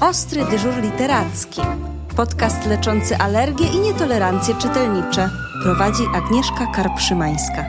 Ostry 0.00 0.44
dyżur 0.50 0.82
literacki. 0.82 1.60
Podcast 2.16 2.66
leczący 2.66 3.16
alergie 3.16 3.66
i 3.66 3.80
nietolerancje 3.80 4.54
czytelnicze. 4.54 5.30
Prowadzi 5.62 6.02
Agnieszka 6.14 6.66
Karpszymańska. 6.74 7.66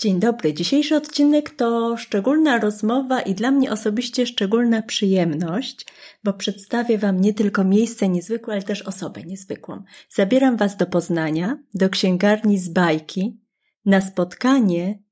Dzień 0.00 0.20
dobry. 0.20 0.54
Dzisiejszy 0.54 0.96
odcinek 0.96 1.50
to 1.50 1.96
szczególna 1.96 2.58
rozmowa 2.58 3.20
i 3.20 3.34
dla 3.34 3.50
mnie 3.50 3.72
osobiście 3.72 4.26
szczególna 4.26 4.82
przyjemność, 4.82 5.86
bo 6.24 6.32
przedstawię 6.32 6.98
Wam 6.98 7.20
nie 7.20 7.34
tylko 7.34 7.64
miejsce 7.64 8.08
niezwykłe, 8.08 8.54
ale 8.54 8.62
też 8.62 8.82
osobę 8.82 9.22
niezwykłą. 9.22 9.82
Zabieram 10.08 10.56
Was 10.56 10.76
do 10.76 10.86
Poznania, 10.86 11.58
do 11.74 11.88
księgarni 11.88 12.58
z 12.58 12.68
bajki, 12.68 13.40
na 13.84 14.00
spotkanie 14.00 15.07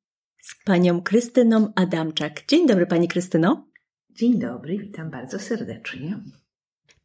z 0.47 0.65
panią 0.65 1.03
Krystyną 1.03 1.73
Adamczak. 1.75 2.45
Dzień 2.49 2.67
dobry, 2.67 2.87
pani 2.87 3.09
Krystyno. 3.09 3.69
Dzień 4.11 4.39
dobry, 4.39 4.79
witam 4.79 5.11
bardzo 5.11 5.39
serdecznie. 5.39 6.21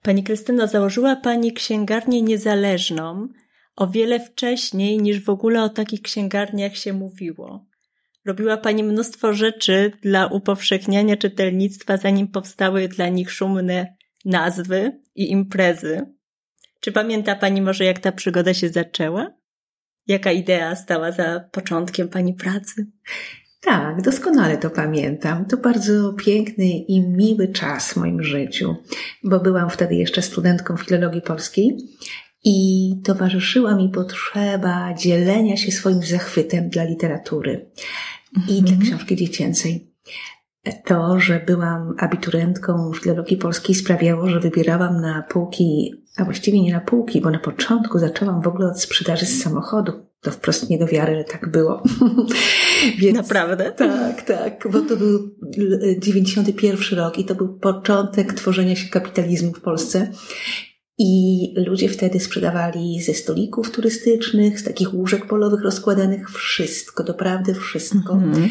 Pani 0.01 0.23
Krystyno, 0.23 0.67
założyła 0.67 1.15
pani 1.15 1.53
księgarnię 1.53 2.21
niezależną 2.21 3.27
o 3.75 3.87
wiele 3.87 4.19
wcześniej 4.19 4.97
niż 4.97 5.23
w 5.23 5.29
ogóle 5.29 5.63
o 5.63 5.69
takich 5.69 6.01
księgarniach 6.01 6.77
się 6.77 6.93
mówiło. 6.93 7.65
Robiła 8.25 8.57
pani 8.57 8.83
mnóstwo 8.83 9.33
rzeczy 9.33 9.91
dla 10.01 10.27
upowszechniania 10.27 11.17
czytelnictwa, 11.17 11.97
zanim 11.97 12.27
powstały 12.27 12.87
dla 12.87 13.09
nich 13.09 13.31
szumne 13.31 13.95
nazwy 14.25 15.01
i 15.15 15.31
imprezy. 15.31 16.05
Czy 16.79 16.91
pamięta 16.91 17.35
pani 17.35 17.61
może, 17.61 17.85
jak 17.85 17.99
ta 17.99 18.11
przygoda 18.11 18.53
się 18.53 18.69
zaczęła? 18.69 19.40
Jaka 20.07 20.31
idea 20.31 20.75
stała 20.75 21.11
za 21.11 21.39
początkiem 21.51 22.09
Pani 22.09 22.33
pracy? 22.33 22.87
Tak, 23.61 24.01
doskonale 24.01 24.57
to 24.57 24.69
pamiętam. 24.69 25.45
To 25.45 25.57
bardzo 25.57 26.13
piękny 26.13 26.65
i 26.65 27.01
miły 27.01 27.47
czas 27.47 27.93
w 27.93 27.97
moim 27.97 28.23
życiu, 28.23 28.75
bo 29.23 29.39
byłam 29.39 29.69
wtedy 29.69 29.95
jeszcze 29.95 30.21
studentką 30.21 30.77
filologii 30.77 31.21
polskiej 31.21 31.77
i 32.43 32.89
towarzyszyła 33.03 33.75
mi 33.75 33.89
potrzeba 33.89 34.93
dzielenia 34.93 35.57
się 35.57 35.71
swoim 35.71 36.03
zachwytem 36.03 36.69
dla 36.69 36.83
literatury 36.83 37.71
i 38.47 38.61
dla 38.61 38.73
mhm. 38.73 38.81
książki 38.81 39.15
dziecięcej. 39.15 39.90
To, 40.85 41.19
że 41.19 41.39
byłam 41.39 41.95
abiturentką 41.97 42.91
filologii 42.93 43.37
polskiej 43.37 43.75
sprawiało, 43.75 44.27
że 44.27 44.39
wybierałam 44.39 45.01
na 45.01 45.23
półki, 45.29 45.93
a 46.17 46.25
właściwie 46.25 46.61
nie 46.61 46.73
na 46.73 46.81
półki, 46.81 47.21
bo 47.21 47.31
na 47.31 47.39
początku 47.39 47.99
zaczęłam 47.99 48.41
w 48.41 48.47
ogóle 48.47 48.67
od 48.67 48.81
sprzedaży 48.81 49.25
z 49.25 49.43
samochodu. 49.43 49.91
To 50.21 50.31
wprost 50.31 50.69
nie 50.69 50.79
do 50.79 50.87
wiary, 50.87 51.15
że 51.15 51.23
tak 51.23 51.51
było. 51.51 51.83
Więc, 52.99 53.17
Naprawdę? 53.17 53.71
Tak, 53.71 54.21
tak, 54.21 54.67
bo 54.71 54.81
to 54.81 54.97
był 54.97 55.35
91 55.97 56.99
rok 56.99 57.19
i 57.19 57.25
to 57.25 57.35
był 57.35 57.59
początek 57.59 58.33
tworzenia 58.33 58.75
się 58.75 58.89
kapitalizmu 58.89 59.53
w 59.53 59.61
Polsce. 59.61 60.11
I 60.97 61.53
ludzie 61.67 61.89
wtedy 61.89 62.19
sprzedawali 62.19 63.01
ze 63.01 63.13
stolików 63.13 63.71
turystycznych, 63.71 64.59
z 64.59 64.63
takich 64.63 64.93
łóżek 64.93 65.25
polowych 65.27 65.61
rozkładanych 65.61 66.29
wszystko, 66.29 67.03
doprawdy 67.03 67.53
wszystko. 67.53 68.13
Mm 68.13 68.33
-hmm. 68.33 68.49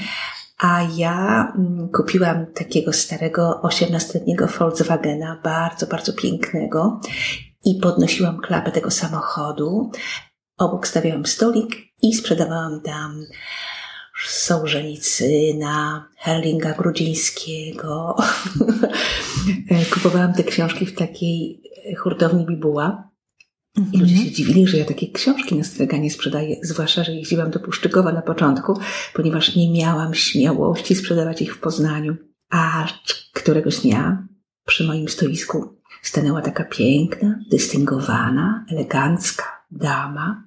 A 0.61 0.83
ja 0.97 1.53
mm, 1.57 1.89
kupiłam 1.89 2.47
takiego 2.55 2.93
starego 2.93 3.61
18-letniego 3.65 4.47
Volkswagena, 4.47 5.41
bardzo, 5.45 5.87
bardzo 5.87 6.13
pięknego 6.13 7.01
i 7.65 7.81
podnosiłam 7.83 8.41
klapę 8.41 8.73
tego 8.73 8.91
samochodu. 8.91 9.91
Obok 10.59 10.87
stawiałam 10.87 11.27
stolik 11.27 11.77
i 12.03 12.15
sprzedawałam 12.15 12.81
tam 12.81 13.25
Sołżenicyna, 14.29 16.09
Herlinga 16.17 16.73
Grudzińskiego. 16.73 18.17
Kupowałam 19.95 20.33
te 20.33 20.45
książki 20.45 20.87
w 20.87 20.95
takiej 20.95 21.63
hurtowni 21.99 22.47
Bibuła. 22.47 23.10
I 23.93 23.99
ludzie 23.99 24.17
się 24.17 24.31
dziwili, 24.31 24.67
że 24.67 24.77
ja 24.77 24.85
takie 24.85 25.13
książki 25.13 25.55
na 25.55 25.65
straganie 25.65 26.11
sprzedaję, 26.11 26.57
zwłaszcza, 26.63 27.05
że 27.05 27.13
jeździłam 27.13 27.51
do 27.51 27.61
Puszczykowa 27.61 28.13
na 28.13 28.23
początku, 28.23 28.81
ponieważ 29.15 29.57
nie 29.57 29.73
miałam 29.73 30.15
śmiałości 30.15 30.95
sprzedawać 30.95 31.43
ich 31.43 31.55
w 31.55 31.61
Poznaniu. 31.61 32.17
A 32.51 32.87
któregoś 33.33 33.81
dnia 33.81 34.27
przy 34.67 34.85
moim 34.85 35.09
stoisku 35.09 35.79
stanęła 36.03 36.43
taka 36.43 36.65
piękna, 36.65 37.39
dystyngowana, 37.51 38.65
elegancka 38.71 39.45
dama. 39.71 40.45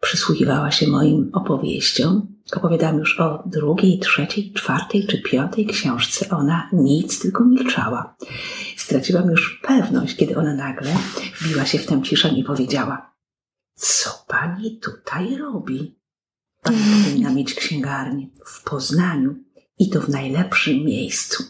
Przysłuchiwała 0.00 0.70
się 0.70 0.88
moim 0.88 1.30
opowieściom. 1.32 2.26
Opowiadałam 2.56 2.98
już 2.98 3.20
o 3.20 3.42
drugiej, 3.46 3.98
trzeciej, 3.98 4.52
czwartej 4.52 5.06
czy 5.06 5.22
piątej 5.22 5.66
książce. 5.66 6.28
Ona 6.30 6.68
nic, 6.72 7.20
tylko 7.20 7.44
milczała. 7.44 8.16
Straciłam 8.92 9.30
już 9.30 9.60
pewność, 9.62 10.16
kiedy 10.16 10.36
ona 10.36 10.54
nagle 10.54 10.90
biła 11.42 11.64
się 11.64 11.78
w 11.78 11.86
tę 11.86 12.02
ciszę 12.02 12.28
i 12.28 12.44
powiedziała: 12.44 13.14
Co 13.74 14.24
pani 14.28 14.80
tutaj 14.80 15.36
robi? 15.36 15.98
Pani 16.62 16.78
powinna 17.04 17.30
mieć 17.30 17.54
księgarnię 17.54 18.26
w 18.46 18.64
Poznaniu 18.64 19.34
i 19.78 19.90
to 19.90 20.00
w 20.00 20.08
najlepszym 20.08 20.84
miejscu. 20.84 21.44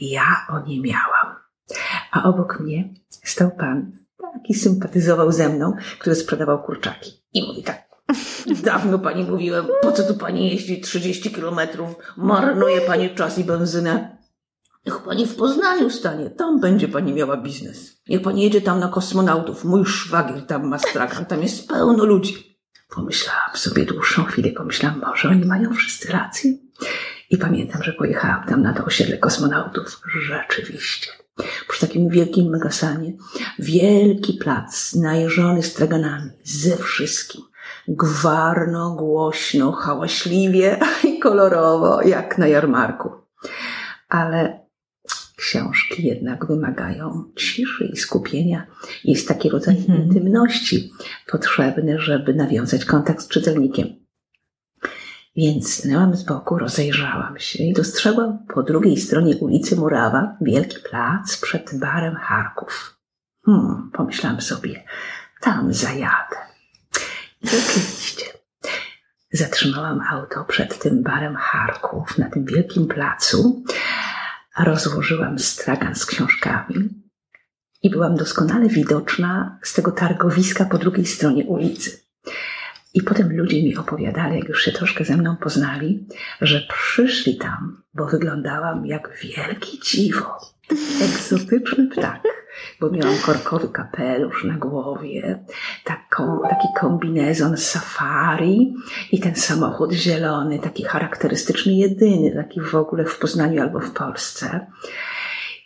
Ja 0.00 0.46
o 0.48 0.66
nie 0.66 0.80
miałam. 0.80 1.36
A 2.12 2.24
obok 2.24 2.60
mnie 2.60 2.94
stał 3.10 3.50
pan, 3.50 3.92
taki 4.32 4.54
sympatyzował 4.54 5.32
ze 5.32 5.48
mną, 5.48 5.72
który 5.98 6.16
sprzedawał 6.16 6.62
kurczaki. 6.62 7.10
I 7.32 7.46
mówi 7.46 7.62
tak, 7.62 7.88
Dawno 8.64 8.98
pani 8.98 9.24
mówiłem, 9.24 9.66
po 9.82 9.92
co 9.92 10.02
tu 10.02 10.14
pani 10.14 10.50
jeździ 10.50 10.80
30 10.80 11.30
kilometrów, 11.30 11.94
marnuje 12.16 12.80
pani 12.80 13.14
czas 13.14 13.38
i 13.38 13.44
benzynę. 13.44 14.17
Niech 14.88 14.98
pani 14.98 15.26
w 15.26 15.36
Poznaniu 15.36 15.90
stanie, 15.90 16.30
tam 16.30 16.60
będzie 16.60 16.88
pani 16.88 17.12
miała 17.12 17.36
biznes. 17.36 18.00
Niech 18.08 18.22
pani 18.22 18.42
jedzie 18.42 18.60
tam 18.60 18.80
na 18.80 18.88
kosmonautów, 18.88 19.64
mój 19.64 19.84
szwagier 19.86 20.46
tam 20.46 20.68
ma 20.68 20.78
stragan, 20.78 21.26
tam 21.26 21.42
jest 21.42 21.68
pełno 21.68 22.04
ludzi. 22.04 22.58
Pomyślałam 22.88 23.56
sobie 23.56 23.84
dłuższą 23.84 24.24
chwilę, 24.24 24.50
pomyślałam, 24.50 25.00
może 25.00 25.28
oni 25.28 25.44
mają 25.44 25.74
wszyscy 25.74 26.12
rację. 26.12 26.52
I 27.30 27.38
pamiętam, 27.38 27.82
że 27.82 27.92
pojechałam 27.92 28.46
tam 28.46 28.62
na 28.62 28.74
to 28.74 28.84
osiedle 28.84 29.18
kosmonautów. 29.18 30.00
Rzeczywiście. 30.22 31.10
Przy 31.68 31.80
takim 31.86 32.08
wielkim 32.08 32.50
megasanie, 32.50 33.12
wielki 33.58 34.34
plac, 34.34 34.94
najeżony 34.94 35.62
straganami, 35.62 36.30
ze 36.44 36.76
wszystkim. 36.76 37.42
Gwarno, 37.88 38.90
głośno, 38.90 39.72
hałaśliwie 39.72 40.80
i 41.04 41.18
kolorowo, 41.18 42.02
jak 42.02 42.38
na 42.38 42.46
jarmarku. 42.46 43.10
Ale 44.08 44.67
książki 45.38 46.06
jednak 46.06 46.46
wymagają 46.46 47.24
ciszy 47.36 47.84
i 47.92 47.96
skupienia. 47.96 48.66
Jest 49.04 49.28
taki 49.28 49.48
rodzaj 49.48 49.74
-hmm. 49.76 50.04
intymności 50.04 50.92
potrzebny, 51.30 52.00
żeby 52.00 52.34
nawiązać 52.34 52.84
kontakt 52.84 53.22
z 53.22 53.28
czytelnikiem. 53.28 53.88
Więc 55.36 55.74
stanęłam 55.74 56.16
z 56.16 56.22
boku, 56.22 56.58
rozejrzałam 56.58 57.38
się 57.38 57.64
i 57.64 57.72
dostrzegłam 57.72 58.38
po 58.54 58.62
drugiej 58.62 58.96
stronie 58.96 59.36
ulicy 59.36 59.76
Murawa 59.76 60.36
wielki 60.40 60.76
plac 60.90 61.36
przed 61.36 61.78
barem 61.78 62.16
Harków. 62.16 62.98
Hmm, 63.44 63.90
pomyślałam 63.92 64.40
sobie, 64.40 64.84
tam 65.40 65.74
zajadę. 65.74 66.36
I 67.42 67.48
rzeczywiście 67.48 68.24
zatrzymałam 69.32 70.00
auto 70.10 70.44
przed 70.44 70.78
tym 70.78 71.02
barem 71.02 71.36
Harków 71.36 72.18
na 72.18 72.30
tym 72.30 72.44
wielkim 72.44 72.86
placu, 72.86 73.64
rozłożyłam 74.64 75.38
stragan 75.38 75.94
z 75.94 76.06
książkami 76.06 76.88
i 77.82 77.90
byłam 77.90 78.16
doskonale 78.16 78.68
widoczna 78.68 79.58
z 79.62 79.74
tego 79.74 79.92
targowiska 79.92 80.64
po 80.64 80.78
drugiej 80.78 81.06
stronie 81.06 81.44
ulicy. 81.44 82.00
I 82.94 83.02
potem 83.02 83.36
ludzie 83.36 83.62
mi 83.62 83.76
opowiadali, 83.76 84.38
jak 84.38 84.48
już 84.48 84.62
się 84.62 84.72
troszkę 84.72 85.04
ze 85.04 85.16
mną 85.16 85.36
poznali, 85.36 86.06
że 86.40 86.66
przyszli 86.72 87.36
tam, 87.36 87.82
bo 87.94 88.06
wyglądałam 88.06 88.86
jak 88.86 89.18
wielki 89.22 89.80
dziwo, 89.84 90.38
egzotyczny 91.02 91.88
ptak, 91.88 92.22
bo 92.80 92.90
miałam 92.90 93.18
korkowy 93.18 93.68
kapelusz 93.68 94.44
na 94.44 94.54
głowie, 94.54 95.44
taką, 95.84 96.40
taki 96.50 96.68
kombinezon 96.80 97.56
safari 97.56 98.74
i 99.12 99.20
ten 99.20 99.36
samochód 99.36 99.92
zielony, 99.92 100.58
taki 100.58 100.84
charakterystyczny, 100.84 101.72
jedyny, 101.72 102.32
taki 102.34 102.60
w 102.60 102.74
ogóle 102.74 103.04
w 103.04 103.18
Poznaniu 103.18 103.62
albo 103.62 103.80
w 103.80 103.90
Polsce. 103.90 104.66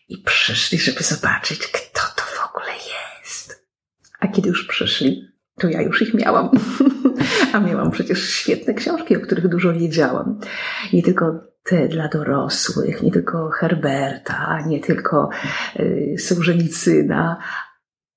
I 0.08 0.18
przyszli, 0.18 0.78
żeby 0.78 1.02
zobaczyć, 1.02 1.66
kto 1.66 2.00
to 2.16 2.22
w 2.22 2.48
ogóle 2.50 2.72
jest. 2.72 3.66
A 4.20 4.28
kiedy 4.28 4.48
już 4.48 4.66
przyszli, 4.66 5.28
to 5.58 5.68
ja 5.68 5.82
już 5.82 6.02
ich 6.02 6.14
miałam. 6.14 6.50
A 7.52 7.60
miałam 7.60 7.90
przecież 7.90 8.30
świetne 8.30 8.74
książki, 8.74 9.16
o 9.16 9.20
których 9.20 9.48
dużo 9.48 9.72
wiedziałam. 9.72 10.40
Nie 10.92 11.02
tylko 11.02 11.51
te 11.62 11.88
dla 11.88 12.08
dorosłych, 12.08 13.02
nie 13.02 13.10
tylko 13.10 13.50
Herberta, 13.50 14.60
nie 14.66 14.80
tylko 14.80 15.28
y, 15.76 16.16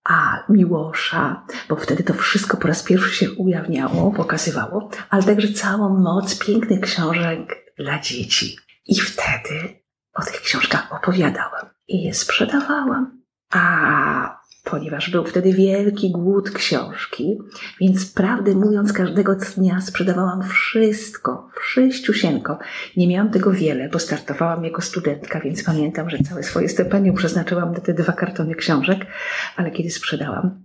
a 0.03 0.43
Miłosza, 0.49 1.45
bo 1.69 1.75
wtedy 1.75 2.03
to 2.03 2.13
wszystko 2.13 2.57
po 2.57 2.67
raz 2.67 2.83
pierwszy 2.83 3.15
się 3.15 3.31
ujawniało, 3.31 4.11
pokazywało, 4.11 4.89
ale 5.09 5.23
także 5.23 5.53
całą 5.53 5.99
moc 5.99 6.39
pięknych 6.39 6.81
książek 6.81 7.73
dla 7.77 7.99
dzieci. 7.99 8.57
I 8.85 8.99
wtedy 8.99 9.79
o 10.13 10.23
tych 10.23 10.41
książkach 10.41 10.93
opowiadałam 10.93 11.69
i 11.87 12.03
je 12.03 12.13
sprzedawałam. 12.13 13.21
A 13.53 14.34
ponieważ 14.65 15.09
był 15.09 15.25
wtedy 15.25 15.53
wielki 15.53 16.11
głód 16.11 16.51
książki, 16.51 17.37
więc 17.81 18.11
prawdę 18.11 18.55
mówiąc, 18.55 18.93
każdego 18.93 19.35
dnia 19.35 19.81
sprzedawałam 19.81 20.43
wszystko, 20.43 21.49
wszyściusieńko. 21.61 22.59
Nie 22.97 23.07
miałam 23.07 23.31
tego 23.31 23.51
wiele, 23.51 23.89
bo 23.89 23.99
startowałam 23.99 24.63
jako 24.63 24.81
studentka, 24.81 25.39
więc 25.39 25.63
pamiętam, 25.63 26.09
że 26.09 26.17
całe 26.17 26.43
swoje 26.43 26.69
stypendium 26.69 27.15
przeznaczyłam 27.15 27.71
na 27.71 27.79
te 27.79 27.93
dwa 27.93 28.13
kartony 28.13 28.55
książek, 28.55 29.05
ale 29.55 29.71
kiedy 29.71 29.89
sprzedałam 29.89 30.63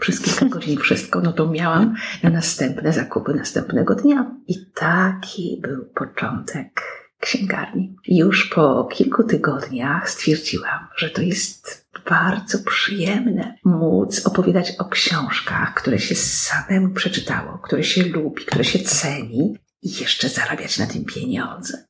przez 0.00 0.20
kilka 0.20 0.46
godzin 0.54 0.78
wszystko, 0.78 1.20
no 1.20 1.32
to 1.32 1.48
miałam 1.48 1.94
na 2.22 2.30
następne 2.30 2.92
zakupy 2.92 3.34
następnego 3.34 3.94
dnia. 3.94 4.30
I 4.48 4.66
taki 4.74 5.60
był 5.62 5.84
początek 5.94 6.82
księgarni. 7.20 7.96
Już 8.08 8.48
po 8.48 8.88
kilku 8.92 9.24
tygodniach 9.24 10.10
stwierdziłam, 10.10 10.88
że 10.96 11.10
to 11.10 11.22
jest 11.22 11.85
bardzo 12.10 12.58
przyjemne 12.58 13.54
móc 13.64 14.26
opowiadać 14.26 14.72
o 14.78 14.84
książkach, 14.84 15.74
które 15.74 15.98
się 15.98 16.14
samemu 16.14 16.94
przeczytało, 16.94 17.58
które 17.58 17.84
się 17.84 18.02
lubi, 18.02 18.44
które 18.44 18.64
się 18.64 18.78
ceni 18.78 19.58
i 19.82 20.00
jeszcze 20.00 20.28
zarabiać 20.28 20.78
na 20.78 20.86
tym 20.86 21.04
pieniądze. 21.04 21.86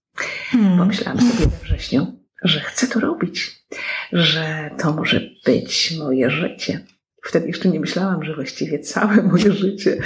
Hmm. 0.46 0.78
Pomyślałam 0.78 1.20
sobie 1.20 1.46
we 1.46 1.64
wrześniu, 1.64 2.20
że 2.42 2.60
chcę 2.60 2.86
to 2.86 3.00
robić, 3.00 3.64
że 4.12 4.70
to 4.78 4.92
może 4.92 5.20
być 5.44 5.94
moje 5.98 6.30
życie. 6.30 6.86
Wtedy 7.26 7.46
jeszcze 7.46 7.68
nie 7.68 7.80
myślałam, 7.80 8.24
że 8.24 8.34
właściwie 8.34 8.78
całe 8.78 9.22
moje 9.22 9.52
życie. 9.52 9.98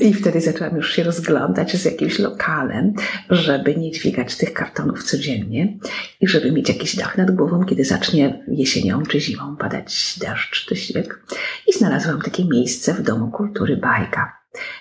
I 0.00 0.14
wtedy 0.14 0.40
zaczęłam 0.40 0.76
już 0.76 0.92
się 0.92 1.02
rozglądać 1.02 1.76
z 1.76 1.84
jakimś 1.84 2.18
lokalem, 2.18 2.92
żeby 3.30 3.76
nie 3.76 3.90
dźwigać 3.90 4.36
tych 4.36 4.52
kartonów 4.52 5.02
codziennie 5.02 5.78
i 6.20 6.28
żeby 6.28 6.52
mieć 6.52 6.68
jakiś 6.68 6.96
dach 6.96 7.18
nad 7.18 7.30
głową, 7.30 7.64
kiedy 7.64 7.84
zacznie 7.84 8.44
jesienią 8.48 9.02
czy 9.02 9.20
zimą 9.20 9.56
padać 9.56 10.18
deszcz 10.20 10.66
czy 10.66 10.76
śnieg. 10.76 11.20
I 11.66 11.72
znalazłam 11.72 12.22
takie 12.22 12.44
miejsce 12.44 12.94
w 12.94 13.02
Domu 13.02 13.30
Kultury 13.30 13.76
Bajka. 13.76 14.38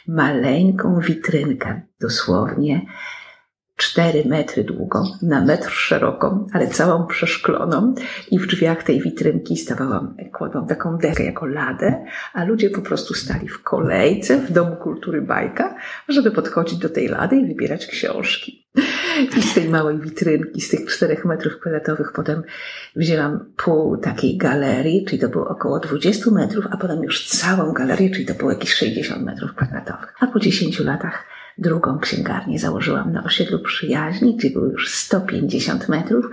Maleńką 0.07 0.99
witrynkę, 0.99 1.81
dosłownie 2.01 2.85
4 3.77 4.23
metry 4.25 4.63
długą, 4.63 5.03
na 5.21 5.41
metr 5.41 5.71
szeroką, 5.71 6.47
ale 6.53 6.67
całą 6.67 7.07
przeszkloną 7.07 7.95
i 8.31 8.39
w 8.39 8.47
drzwiach 8.47 8.83
tej 8.83 9.01
witrynki 9.01 9.57
stawałam, 9.57 10.15
kładłam 10.33 10.67
taką 10.67 10.97
deskę 10.97 11.23
jako 11.23 11.45
ladę, 11.45 12.05
a 12.33 12.43
ludzie 12.43 12.69
po 12.69 12.81
prostu 12.81 13.13
stali 13.13 13.47
w 13.47 13.63
kolejce 13.63 14.37
w 14.37 14.51
Domu 14.51 14.75
Kultury 14.75 15.21
Bajka, 15.21 15.75
żeby 16.07 16.31
podchodzić 16.31 16.79
do 16.79 16.89
tej 16.89 17.07
lady 17.07 17.35
i 17.35 17.47
wybierać 17.47 17.85
książki. 17.85 18.67
I 19.37 19.41
z 19.41 19.53
tej 19.53 19.69
małej 19.69 19.99
witrynki, 19.99 20.61
z 20.61 20.69
tych 20.69 20.85
czterech 20.85 21.25
metrów 21.25 21.59
kwadratowych 21.59 22.11
potem 22.15 22.43
wzięłam 22.95 23.53
pół 23.57 23.97
takiej 23.97 24.37
galerii, 24.37 25.05
czyli 25.05 25.21
to 25.21 25.29
było 25.29 25.47
około 25.47 25.79
20 25.79 26.31
metrów, 26.31 26.65
a 26.71 26.77
potem 26.77 27.03
już 27.03 27.27
całą 27.27 27.73
galerię, 27.73 28.09
czyli 28.09 28.25
to 28.25 28.33
było 28.33 28.51
jakieś 28.51 28.73
60 28.73 29.25
metrów 29.25 29.53
kwadratowych. 29.55 30.13
A 30.19 30.27
po 30.27 30.39
10 30.39 30.79
latach 30.79 31.36
Drugą 31.57 31.99
księgarnię 31.99 32.59
założyłam 32.59 33.13
na 33.13 33.23
osiedlu 33.23 33.59
przyjaźni, 33.59 34.35
gdzie 34.35 34.49
było 34.49 34.65
już 34.65 34.89
150 34.89 35.89
metrów 35.89 36.25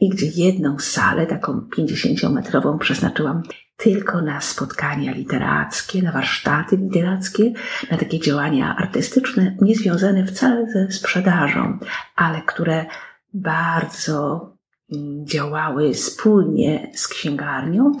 i 0.00 0.08
gdzie 0.08 0.26
jedną 0.26 0.78
salę, 0.78 1.26
taką 1.26 1.68
50-metrową, 1.78 2.78
przeznaczyłam 2.78 3.42
tylko 3.76 4.22
na 4.22 4.40
spotkania 4.40 5.12
literackie, 5.12 6.02
na 6.02 6.12
warsztaty 6.12 6.76
literackie, 6.76 7.52
na 7.90 7.96
takie 7.96 8.20
działania 8.20 8.76
artystyczne, 8.76 9.56
niezwiązane 9.60 10.26
wcale 10.26 10.70
ze 10.72 10.92
sprzedażą, 10.92 11.78
ale 12.16 12.42
które 12.42 12.86
bardzo 13.34 14.50
mm, 14.92 15.26
działały 15.26 15.94
spójnie 15.94 16.90
z 16.94 17.08
księgarnią 17.08 17.92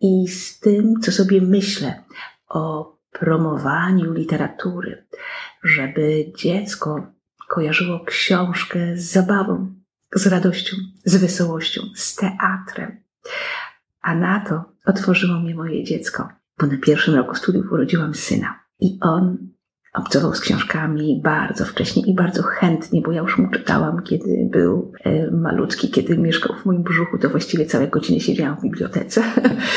i 0.00 0.28
z 0.28 0.60
tym, 0.60 0.94
co 1.02 1.12
sobie 1.12 1.40
myślę 1.40 2.04
o 2.48 2.96
promowaniu 3.12 4.12
literatury, 4.12 5.06
żeby 5.62 6.32
dziecko 6.36 7.12
kojarzyło 7.48 8.04
książkę 8.04 8.96
z 8.96 9.12
zabawą, 9.12 9.74
z 10.14 10.26
radością, 10.26 10.76
z 11.04 11.16
wesołością, 11.16 11.82
z 11.94 12.14
teatrem. 12.14 12.96
A 14.02 14.14
na 14.14 14.40
to 14.40 14.64
otworzyło 14.86 15.40
mnie 15.40 15.54
moje 15.54 15.84
dziecko, 15.84 16.28
bo 16.60 16.66
na 16.66 16.76
pierwszym 16.76 17.14
roku 17.14 17.34
studiów 17.34 17.72
urodziłam 17.72 18.14
syna. 18.14 18.60
I 18.80 18.98
on 19.00 19.50
obcował 19.94 20.34
z 20.34 20.40
książkami 20.40 21.20
bardzo 21.24 21.64
wcześnie 21.64 22.02
i 22.06 22.14
bardzo 22.14 22.42
chętnie, 22.42 23.02
bo 23.02 23.12
ja 23.12 23.22
już 23.22 23.38
mu 23.38 23.50
czytałam, 23.50 24.02
kiedy 24.02 24.48
był 24.50 24.92
e, 25.04 25.30
malutki, 25.30 25.90
kiedy 25.90 26.18
mieszkał 26.18 26.56
w 26.56 26.64
moim 26.64 26.82
brzuchu, 26.82 27.18
to 27.18 27.28
właściwie 27.28 27.66
całe 27.66 27.88
godziny 27.88 28.20
siedziałam 28.20 28.56
w 28.56 28.62
bibliotece. 28.62 29.22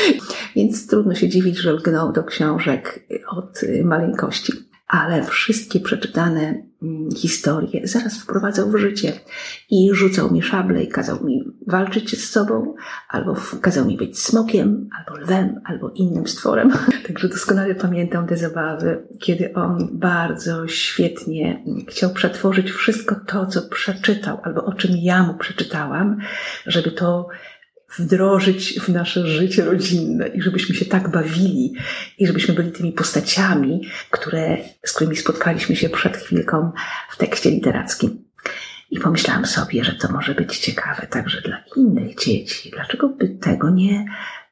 Więc 0.56 0.86
trudno 0.86 1.14
się 1.14 1.28
dziwić, 1.28 1.58
że 1.58 1.72
lgnął 1.72 2.12
do 2.12 2.24
książek 2.24 3.06
od 3.28 3.60
maleńkości 3.84 4.52
ale 4.90 5.22
wszystkie 5.22 5.80
przeczytane 5.80 6.62
mm, 6.82 7.10
historie 7.16 7.80
zaraz 7.84 8.18
wprowadzał 8.18 8.70
w 8.70 8.76
życie 8.76 9.12
i 9.70 9.90
rzucał 9.92 10.32
mi 10.32 10.42
szable 10.42 10.82
i 10.82 10.88
kazał 10.88 11.24
mi 11.24 11.44
walczyć 11.66 12.24
z 12.24 12.30
sobą, 12.30 12.74
albo 13.08 13.36
kazał 13.60 13.86
mi 13.86 13.96
być 13.96 14.18
smokiem, 14.18 14.88
albo 14.98 15.20
lwem, 15.20 15.60
albo 15.64 15.90
innym 15.90 16.26
stworem. 16.26 16.72
Także 17.06 17.28
doskonale 17.28 17.74
pamiętam 17.74 18.26
te 18.26 18.36
zabawy, 18.36 19.06
kiedy 19.20 19.54
on 19.54 19.88
bardzo 19.92 20.68
świetnie 20.68 21.64
chciał 21.88 22.10
przetworzyć 22.10 22.70
wszystko 22.70 23.16
to, 23.26 23.46
co 23.46 23.62
przeczytał, 23.62 24.40
albo 24.42 24.64
o 24.64 24.72
czym 24.72 24.90
ja 24.96 25.22
mu 25.22 25.34
przeczytałam, 25.34 26.18
żeby 26.66 26.92
to 26.92 27.28
wdrożyć 27.98 28.80
w 28.80 28.88
nasze 28.88 29.26
życie 29.26 29.64
rodzinne 29.64 30.28
i 30.28 30.42
żebyśmy 30.42 30.74
się 30.74 30.84
tak 30.84 31.10
bawili 31.10 31.74
i 32.18 32.26
żebyśmy 32.26 32.54
byli 32.54 32.72
tymi 32.72 32.92
postaciami, 32.92 33.80
które, 34.10 34.56
z 34.84 34.92
którymi 34.92 35.16
spotkaliśmy 35.16 35.76
się 35.76 35.88
przed 35.88 36.16
chwilką 36.16 36.72
w 37.10 37.16
tekście 37.16 37.50
literackim. 37.50 38.24
I 38.90 39.00
pomyślałam 39.00 39.46
sobie, 39.46 39.84
że 39.84 39.92
to 39.92 40.12
może 40.12 40.34
być 40.34 40.58
ciekawe 40.58 41.06
także 41.06 41.40
dla 41.40 41.64
innych 41.76 42.18
dzieci. 42.18 42.70
Dlaczego 42.70 43.08
by 43.08 43.28
tego 43.28 43.70
nie 43.70 44.04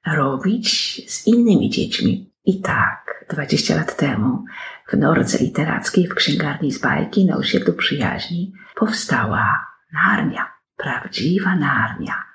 robić 0.06 1.00
z 1.08 1.26
innymi 1.26 1.70
dziećmi? 1.70 2.32
I 2.44 2.60
tak, 2.60 3.24
20 3.30 3.76
lat 3.76 3.96
temu 3.96 4.44
w 4.88 4.96
Nordze 4.96 5.38
Literackiej 5.38 6.08
w 6.08 6.14
księgarni 6.14 6.72
z 6.72 6.78
bajki 6.78 7.26
na 7.26 7.36
osiedlu 7.36 7.72
przyjaźni 7.72 8.52
powstała 8.76 9.66
Narnia. 9.92 10.52
Prawdziwa 10.76 11.56
Narnia 11.56 12.27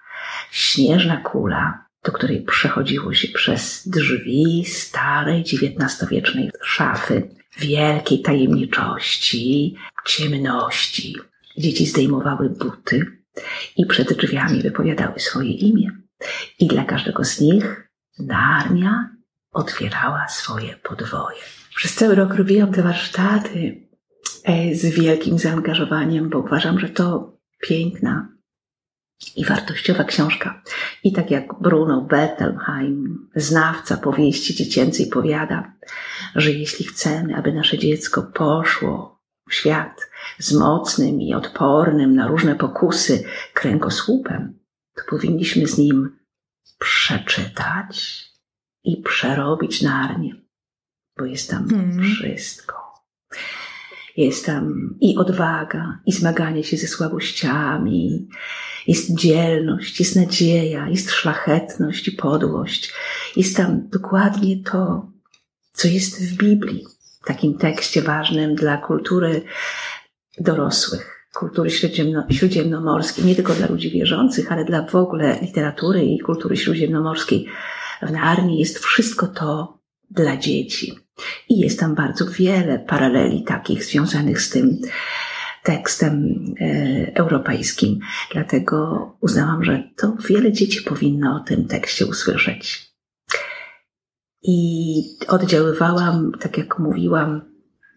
śnieżna 0.53 1.17
kula, 1.17 1.85
do 2.03 2.11
której 2.11 2.41
przechodziło 2.41 3.13
się 3.13 3.27
przez 3.27 3.87
drzwi 3.87 4.65
starej 4.65 5.41
XIX-wiecznej 5.41 6.51
szafy, 6.63 7.29
wielkiej 7.59 8.21
tajemniczości, 8.21 9.75
ciemności. 10.05 11.15
Dzieci 11.57 11.85
zdejmowały 11.85 12.49
buty 12.49 13.05
i 13.77 13.85
przed 13.85 14.13
drzwiami 14.13 14.61
wypowiadały 14.61 15.19
swoje 15.19 15.51
imię. 15.51 15.91
I 16.59 16.67
dla 16.67 16.83
każdego 16.83 17.23
z 17.23 17.41
nich 17.41 17.89
Narnia 18.19 19.09
otwierała 19.51 20.27
swoje 20.27 20.75
podwoje. 20.83 21.41
Przez 21.75 21.95
cały 21.95 22.15
rok 22.15 22.33
robiłam 22.33 22.71
te 22.71 22.83
warsztaty 22.83 23.87
e, 24.43 24.75
z 24.75 24.85
wielkim 24.85 25.39
zaangażowaniem, 25.39 26.29
bo 26.29 26.39
uważam, 26.39 26.79
że 26.79 26.89
to 26.89 27.37
piękna, 27.61 28.32
i 29.35 29.45
wartościowa 29.45 30.03
książka. 30.03 30.61
I 31.03 31.11
tak 31.11 31.31
jak 31.31 31.59
Bruno 31.61 32.01
Bettelheim, 32.01 33.29
znawca 33.35 33.97
powieści 33.97 34.55
dziecięcej, 34.55 35.07
powiada, 35.07 35.73
że 36.35 36.51
jeśli 36.51 36.85
chcemy, 36.85 37.35
aby 37.35 37.53
nasze 37.53 37.77
dziecko 37.77 38.23
poszło 38.23 39.21
w 39.49 39.53
świat 39.53 40.09
z 40.39 40.53
mocnym 40.53 41.21
i 41.21 41.33
odpornym 41.33 42.15
na 42.15 42.27
różne 42.27 42.55
pokusy 42.55 43.23
kręgosłupem, 43.53 44.59
to 44.95 45.03
powinniśmy 45.09 45.67
z 45.67 45.77
nim 45.77 46.17
przeczytać 46.79 48.25
i 48.83 49.01
przerobić 49.01 49.81
narnię, 49.81 50.35
bo 51.17 51.25
jest 51.25 51.49
tam 51.49 51.69
hmm. 51.69 52.03
wszystko. 52.03 52.82
Jest 54.17 54.45
tam 54.45 54.95
i 55.01 55.17
odwaga, 55.17 55.99
i 56.05 56.11
zmaganie 56.11 56.63
się 56.63 56.77
ze 56.77 56.87
słabościami, 56.87 58.27
jest 58.87 59.15
dzielność, 59.15 59.99
jest 59.99 60.15
nadzieja, 60.15 60.89
jest 60.89 61.11
szlachetność 61.11 62.07
i 62.07 62.11
podłość. 62.11 62.93
Jest 63.37 63.57
tam 63.57 63.89
dokładnie 63.89 64.63
to, 64.63 65.11
co 65.73 65.87
jest 65.87 66.23
w 66.23 66.37
Biblii, 66.37 66.85
takim 67.25 67.57
tekście 67.57 68.01
ważnym 68.01 68.55
dla 68.55 68.77
kultury 68.77 69.41
dorosłych, 70.39 71.27
kultury 71.33 71.69
śródziemnomorskiej, 72.29 73.25
nie 73.25 73.35
tylko 73.35 73.53
dla 73.53 73.67
ludzi 73.67 73.91
wierzących, 73.91 74.51
ale 74.51 74.65
dla 74.65 74.85
w 74.85 74.95
ogóle 74.95 75.39
literatury 75.41 76.05
i 76.05 76.19
kultury 76.19 76.57
śródziemnomorskiej. 76.57 77.47
W 78.01 78.11
Narni 78.11 78.59
jest 78.59 78.79
wszystko 78.79 79.27
to 79.27 79.82
dla 80.15 80.37
dzieci. 80.37 80.99
I 81.49 81.59
jest 81.59 81.79
tam 81.79 81.95
bardzo 81.95 82.25
wiele 82.25 82.79
paraleli 82.79 83.43
takich 83.43 83.83
związanych 83.83 84.41
z 84.41 84.49
tym, 84.49 84.81
tekstem 85.63 86.45
e, 86.61 87.15
europejskim. 87.15 87.99
Dlatego 88.31 89.17
uznałam, 89.21 89.63
że 89.63 89.83
to 89.97 90.15
wiele 90.29 90.51
dzieci 90.51 90.81
powinno 90.81 91.35
o 91.35 91.39
tym 91.39 91.67
tekście 91.67 92.05
usłyszeć. 92.05 92.93
I 94.43 95.03
oddziaływałam, 95.27 96.31
tak 96.39 96.57
jak 96.57 96.79
mówiłam, 96.79 97.41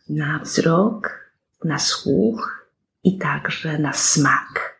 na 0.08 0.38
wzrok, 0.38 1.30
na 1.64 1.78
słuch 1.78 2.68
i 3.04 3.18
także 3.18 3.78
na 3.78 3.92
smak. 3.92 4.75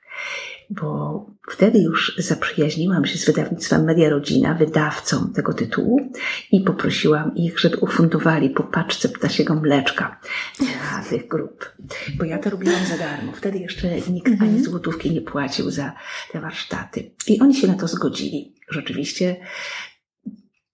Bo 0.70 1.26
wtedy 1.50 1.78
już 1.78 2.16
zaprzyjaźniłam 2.18 3.06
się 3.06 3.18
z 3.18 3.26
wydawnictwem 3.26 3.84
Media 3.84 4.10
Rodzina, 4.10 4.54
wydawcą 4.54 5.32
tego 5.32 5.52
tytułu 5.54 6.10
i 6.52 6.60
poprosiłam 6.60 7.34
ich, 7.34 7.58
żeby 7.58 7.76
ufundowali 7.76 8.50
po 8.50 8.62
paczce 8.62 9.08
ptasiego 9.08 9.54
mleczka 9.54 10.20
dla 10.58 11.02
tych 11.10 11.28
grup. 11.28 11.72
Bo 12.18 12.24
ja 12.24 12.38
to 12.38 12.50
robiłam 12.50 12.84
za 12.86 12.98
darmo. 12.98 13.32
Wtedy 13.32 13.58
jeszcze 13.58 13.88
nikt 14.10 14.26
ani 14.26 14.34
Mhm. 14.42 14.64
złotówki 14.64 15.10
nie 15.10 15.20
płacił 15.20 15.70
za 15.70 15.92
te 16.32 16.40
warsztaty. 16.40 17.10
I 17.26 17.40
oni 17.40 17.54
się 17.54 17.66
na 17.66 17.74
to 17.74 17.88
zgodzili. 17.88 18.54
Rzeczywiście 18.70 19.36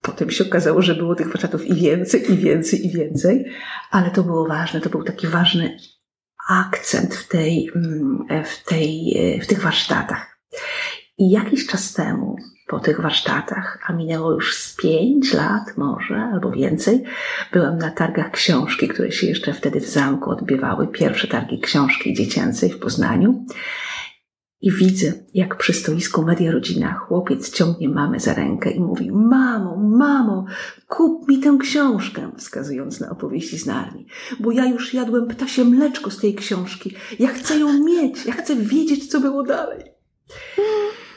Potem 0.01 0.31
się 0.31 0.43
okazało, 0.43 0.81
że 0.81 0.95
było 0.95 1.15
tych 1.15 1.27
warsztatów 1.27 1.65
i 1.65 1.73
więcej, 1.73 2.31
i 2.31 2.37
więcej, 2.37 2.85
i 2.85 2.89
więcej, 2.91 3.45
ale 3.91 4.11
to 4.11 4.23
było 4.23 4.47
ważne, 4.47 4.81
to 4.81 4.89
był 4.89 5.03
taki 5.03 5.27
ważny 5.27 5.77
akcent 6.49 7.15
w, 7.15 7.27
tej, 7.27 7.71
mm, 7.75 8.25
w, 8.45 8.63
tej, 8.63 9.15
w 9.43 9.47
tych 9.47 9.61
warsztatach. 9.61 10.37
I 11.17 11.29
jakiś 11.29 11.67
czas 11.67 11.93
temu, 11.93 12.35
po 12.67 12.79
tych 12.79 13.01
warsztatach, 13.01 13.79
a 13.87 13.93
minęło 13.93 14.31
już 14.31 14.55
z 14.57 14.75
pięć 14.75 15.33
lat 15.33 15.77
może, 15.77 16.29
albo 16.33 16.51
więcej, 16.51 17.03
byłam 17.51 17.77
na 17.77 17.91
targach 17.91 18.31
książki, 18.31 18.87
które 18.87 19.11
się 19.11 19.27
jeszcze 19.27 19.53
wtedy 19.53 19.79
w 19.79 19.89
zamku 19.89 20.29
odbywały, 20.29 20.87
pierwsze 20.87 21.27
targi 21.27 21.59
książki 21.59 22.13
dziecięcej 22.13 22.69
w 22.69 22.79
Poznaniu. 22.79 23.45
I 24.63 24.71
widzę, 24.71 25.13
jak 25.33 25.57
przy 25.57 25.73
stoisku 25.73 26.23
Media 26.23 26.51
Rodzina 26.51 26.93
chłopiec 26.93 27.51
ciągnie 27.51 27.89
mamę 27.89 28.19
za 28.19 28.33
rękę 28.33 28.71
i 28.71 28.79
mówi: 28.79 29.11
Mamo, 29.11 29.77
mamo, 29.77 30.45
kup 30.87 31.27
mi 31.27 31.39
tę 31.39 31.57
książkę, 31.61 32.31
wskazując 32.37 32.99
na 32.99 33.09
opowieści 33.09 33.57
z 33.57 33.65
Narni, 33.65 34.07
bo 34.39 34.51
ja 34.51 34.65
już 34.65 34.93
jadłem 34.93 35.27
ptasie 35.27 35.65
mleczko 35.65 36.11
z 36.11 36.17
tej 36.17 36.35
książki. 36.35 36.95
Ja 37.19 37.27
chcę 37.27 37.59
ją 37.59 37.83
mieć, 37.83 38.25
ja 38.25 38.33
chcę 38.33 38.55
wiedzieć, 38.55 39.11
co 39.11 39.19
było 39.19 39.43
dalej. 39.43 39.83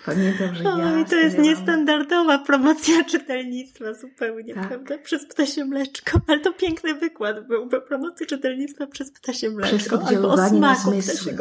Pamiętam, 0.06 0.54
że 0.54 0.64
ja. 0.64 0.74
Oj, 0.94 1.04
to 1.04 1.16
jest 1.16 1.38
niestandardowa 1.38 2.38
promocja 2.38 3.04
czytelnictwa 3.04 3.84
zupełnie, 3.94 4.54
Tak. 4.54 4.68
prawda? 4.68 4.98
Przez 4.98 5.26
ptasie 5.26 5.64
mleczko. 5.64 6.20
Ale 6.26 6.40
to 6.40 6.52
piękny 6.52 6.94
wykład 6.94 7.46
był 7.48 7.62
o 7.62 7.80
promocji 7.80 8.26
czytelnictwa 8.26 8.86
przez 8.86 9.10
ptasie 9.10 9.50
mleczko. 9.50 9.76
Przez 9.78 9.92
o 9.92 10.00
oddziaływanie 10.00 10.60
na 10.60 10.74
zmysły. 10.74 11.36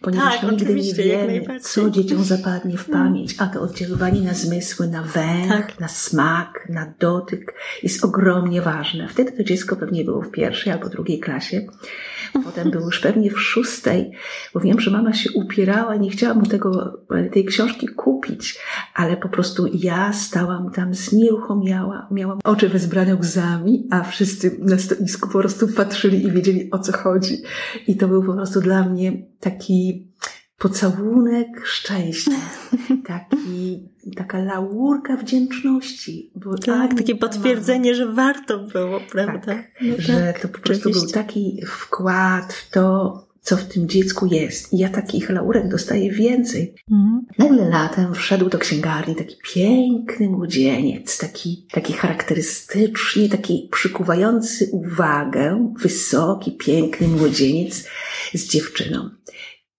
Ponieważ 0.00 0.40
Tak, 0.40 0.50
nigdy 0.50 0.64
nie 0.64 0.70
oczywiście, 0.70 1.06
jak 1.06 1.20
wiemy, 1.20 1.32
najbardziej. 1.32 1.60
co 1.70 1.90
dzieciom 1.90 2.24
zapadnie 2.24 2.78
w 2.78 2.90
pamięć, 2.90 3.34
a 3.38 3.46
to 3.46 3.60
oddziaływanie 3.60 4.20
na 4.20 4.34
zmysły, 4.34 4.88
na 4.88 5.02
węch, 5.02 5.48
Tak. 5.48 5.80
na 5.80 5.88
smak, 5.88 6.66
na 6.68 6.94
dotyk 6.98 7.54
jest 7.82 8.04
ogromnie 8.04 8.62
ważne. 8.62 9.08
Wtedy 9.08 9.32
to 9.32 9.44
dziecko 9.44 9.76
pewnie 9.76 10.04
było 10.04 10.22
w 10.22 10.30
pierwszej 10.30 10.72
albo 10.72 10.88
drugiej 10.88 11.20
klasie. 11.20 11.66
Potem 12.44 12.70
był 12.70 12.80
już 12.80 13.00
pewnie 13.00 13.30
w 13.30 13.40
szóstej, 13.40 14.12
bo 14.54 14.60
wiem, 14.60 14.80
że 14.80 14.90
mama 14.90 15.12
się 15.12 15.30
upierała 15.34 15.96
nie 15.96 16.10
chciała 16.10 16.34
mu 16.34 16.46
tego, 16.46 16.98
tej 17.32 17.44
książki 17.44 17.88
kupić, 17.88 18.58
ale 18.94 19.16
po 19.16 19.28
prostu 19.28 19.66
ja 19.74 20.12
stałam 20.12 20.70
tam 20.70 20.94
znieruchomiała, 20.94 22.08
miałam 22.10 22.38
oczy 22.44 22.68
wezbrane 22.68 23.14
łzami, 23.14 23.88
a 23.90 24.02
wszyscy 24.02 24.56
na 24.58 24.78
stoisku 24.78 25.28
po 25.28 25.38
prostu 25.38 25.68
patrzyli 25.68 26.26
i 26.26 26.30
wiedzieli 26.30 26.70
o 26.70 26.78
co 26.78 26.92
chodzi. 26.92 27.42
I 27.86 27.96
to 27.96 28.08
był 28.08 28.22
po 28.22 28.32
prostu 28.32 28.60
dla 28.60 28.88
mnie 28.88 29.12
taki 29.40 30.06
pocałunek 30.62 31.66
szczęścia, 31.66 32.30
taki, 33.06 33.88
taka 34.16 34.38
laurka 34.38 35.16
wdzięczności. 35.16 36.30
Bo 36.34 36.58
Tak, 36.58 36.94
takie 36.94 37.14
ta 37.14 37.20
potwierdzenie, 37.28 37.94
że 37.94 38.12
warto 38.12 38.58
było, 38.58 39.00
prawda? 39.10 39.38
tak, 39.38 39.70
No 39.80 39.94
że 39.98 40.20
tak, 40.20 40.40
to 40.40 40.48
po 40.48 40.58
prostu 40.58 40.82
był 40.90 40.92
oczywiście. 40.98 41.14
taki 41.14 41.62
wkład 41.66 42.52
w 42.52 42.70
to, 42.70 43.14
co 43.40 43.56
w 43.56 43.64
tym 43.64 43.88
dziecku 43.88 44.26
jest. 44.26 44.72
I 44.72 44.78
ja 44.78 44.88
takich 44.88 45.30
laurek 45.30 45.68
dostaję 45.68 46.10
więcej. 46.12 46.74
Mhm. 46.90 47.26
Nagle 47.38 47.68
latem 47.68 48.14
wszedł 48.14 48.48
do 48.48 48.58
księgarni 48.58 49.16
taki 49.16 49.36
piękny 49.54 50.28
młodzieniec, 50.28 51.18
taki, 51.18 51.66
taki 51.72 51.92
charakterystycznie, 51.92 53.28
taki 53.28 53.68
przykuwający 53.72 54.68
uwagę, 54.72 55.72
wysoki, 55.80 56.52
piękny 56.56 57.08
młodzieniec 57.08 57.88
z 58.34 58.48
dziewczyną. 58.48 59.10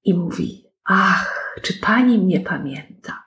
I 0.05 0.13
mówi, 0.13 0.62
ach, 0.85 1.53
czy 1.61 1.73
pani 1.73 2.19
mnie 2.19 2.39
pamięta? 2.39 3.23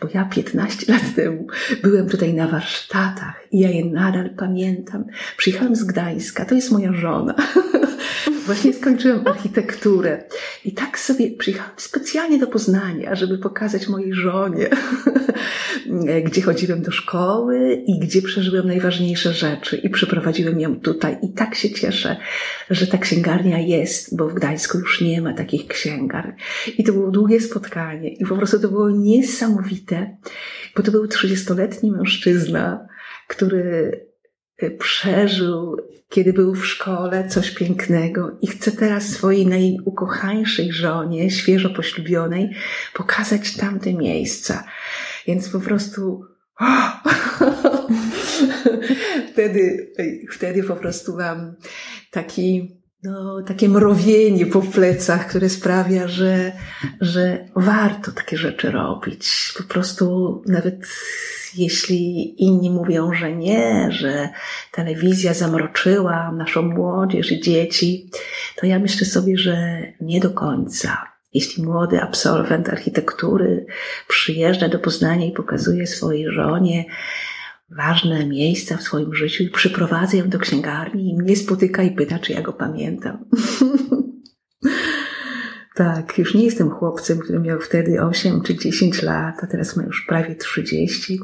Bo 0.00 0.08
ja 0.14 0.24
15 0.24 0.92
lat 0.92 1.02
temu 1.16 1.46
byłem 1.82 2.08
tutaj 2.08 2.34
na 2.34 2.48
warsztatach 2.48 3.39
i 3.52 3.58
ja 3.58 3.70
je 3.70 3.84
nadal 3.84 4.30
pamiętam. 4.30 5.04
Przyjechałam 5.36 5.76
z 5.76 5.84
Gdańska, 5.84 6.44
to 6.44 6.54
jest 6.54 6.70
moja 6.70 6.92
żona. 6.92 7.34
Właśnie 8.46 8.72
skończyłam 8.72 9.26
architekturę 9.26 10.24
i 10.64 10.72
tak 10.72 10.98
sobie 10.98 11.30
przyjechałam 11.30 11.72
specjalnie 11.76 12.38
do 12.38 12.46
Poznania, 12.46 13.14
żeby 13.14 13.38
pokazać 13.38 13.88
mojej 13.88 14.14
żonie, 14.14 14.70
gdzie 16.26 16.42
chodziłem 16.42 16.82
do 16.82 16.90
szkoły 16.90 17.82
i 17.86 17.98
gdzie 17.98 18.22
przeżyłem 18.22 18.66
najważniejsze 18.66 19.32
rzeczy 19.32 19.76
i 19.76 19.90
przyprowadziłem 19.90 20.60
ją 20.60 20.80
tutaj. 20.80 21.18
I 21.22 21.32
tak 21.32 21.54
się 21.54 21.70
cieszę, 21.70 22.16
że 22.70 22.86
ta 22.86 22.98
księgarnia 22.98 23.58
jest, 23.58 24.16
bo 24.16 24.28
w 24.28 24.34
Gdańsku 24.34 24.78
już 24.78 25.00
nie 25.00 25.22
ma 25.22 25.34
takich 25.34 25.66
księgarni. 25.66 26.32
I 26.78 26.84
to 26.84 26.92
było 26.92 27.10
długie 27.10 27.40
spotkanie 27.40 28.08
i 28.08 28.26
po 28.26 28.36
prostu 28.36 28.60
to 28.60 28.68
było 28.68 28.90
niesamowite, 28.90 30.16
bo 30.76 30.82
to 30.82 30.90
był 30.90 31.04
30-letni 31.06 31.90
mężczyzna, 31.90 32.89
który 33.30 34.00
y, 34.62 34.70
przeżył, 34.70 35.76
kiedy 36.08 36.32
był 36.32 36.54
w 36.54 36.66
szkole, 36.66 37.28
coś 37.28 37.50
pięknego 37.50 38.38
i 38.42 38.46
chce 38.46 38.72
teraz 38.72 39.08
swojej 39.08 39.46
najukochańszej 39.46 40.72
żonie, 40.72 41.30
świeżo 41.30 41.70
poślubionej, 41.70 42.50
pokazać 42.94 43.56
tamte 43.56 43.94
miejsca. 43.94 44.64
Więc 45.26 45.48
po 45.48 45.60
prostu 45.60 46.24
wtedy, 49.32 49.92
wtedy 50.30 50.62
po 50.62 50.76
prostu 50.76 51.16
mam 51.16 51.54
taki 52.10 52.76
no, 53.02 53.42
takie 53.42 53.68
mrowienie 53.68 54.46
po 54.46 54.62
plecach, 54.62 55.28
które 55.28 55.48
sprawia, 55.48 56.08
że, 56.08 56.52
że 57.00 57.46
warto 57.56 58.12
takie 58.12 58.36
rzeczy 58.36 58.70
robić. 58.70 59.54
Po 59.56 59.62
prostu 59.62 60.42
nawet 60.46 60.86
jeśli 61.56 62.34
inni 62.44 62.70
mówią, 62.70 63.14
że 63.14 63.32
nie, 63.32 63.88
że 63.92 64.28
telewizja 64.72 65.34
zamroczyła 65.34 66.32
naszą 66.32 66.62
młodzież 66.62 67.32
i 67.32 67.40
dzieci, 67.40 68.10
to 68.56 68.66
ja 68.66 68.78
myślę 68.78 69.06
sobie, 69.06 69.38
że 69.38 69.82
nie 70.00 70.20
do 70.20 70.30
końca. 70.30 71.06
Jeśli 71.34 71.62
młody 71.62 72.02
absolwent 72.02 72.68
architektury 72.68 73.66
przyjeżdża 74.08 74.68
do 74.68 74.78
Poznania 74.78 75.26
i 75.26 75.32
pokazuje 75.32 75.86
swojej 75.86 76.32
żonie, 76.32 76.84
ważne 77.70 78.26
miejsca 78.26 78.76
w 78.76 78.82
swoim 78.82 79.14
życiu 79.14 79.42
i 79.42 79.50
przyprowadza 79.50 80.16
ją 80.16 80.28
do 80.28 80.38
księgarni 80.38 81.10
i 81.10 81.16
mnie 81.16 81.36
spotyka 81.36 81.82
i 81.82 81.90
pyta, 81.90 82.18
czy 82.18 82.32
ja 82.32 82.42
go 82.42 82.52
pamiętam. 82.52 83.24
tak, 85.74 86.18
już 86.18 86.34
nie 86.34 86.44
jestem 86.44 86.70
chłopcem, 86.70 87.18
który 87.18 87.38
miał 87.38 87.60
wtedy 87.60 88.02
8 88.02 88.42
czy 88.42 88.58
10 88.58 89.02
lat, 89.02 89.44
a 89.44 89.46
teraz 89.46 89.76
ma 89.76 89.82
już 89.82 90.06
prawie 90.08 90.36
30. 90.36 91.20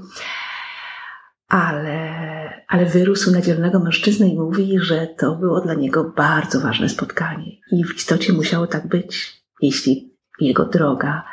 Ale, 1.49 2.65
ale 2.69 2.87
wyrósł 2.87 3.31
na 3.31 3.41
dzielnego 3.41 3.81
mężczyznę 3.81 4.29
i 4.29 4.35
mówi, 4.35 4.79
że 4.79 5.07
to 5.19 5.37
było 5.37 5.61
dla 5.61 5.75
niego 5.75 6.13
bardzo 6.17 6.61
ważne 6.61 6.89
spotkanie. 6.89 7.53
I 7.73 7.85
w 7.85 7.97
istocie 7.97 8.33
musiało 8.33 8.67
tak 8.67 8.89
być, 8.89 9.43
jeśli 9.63 10.17
jego 10.41 10.65
droga 10.65 11.25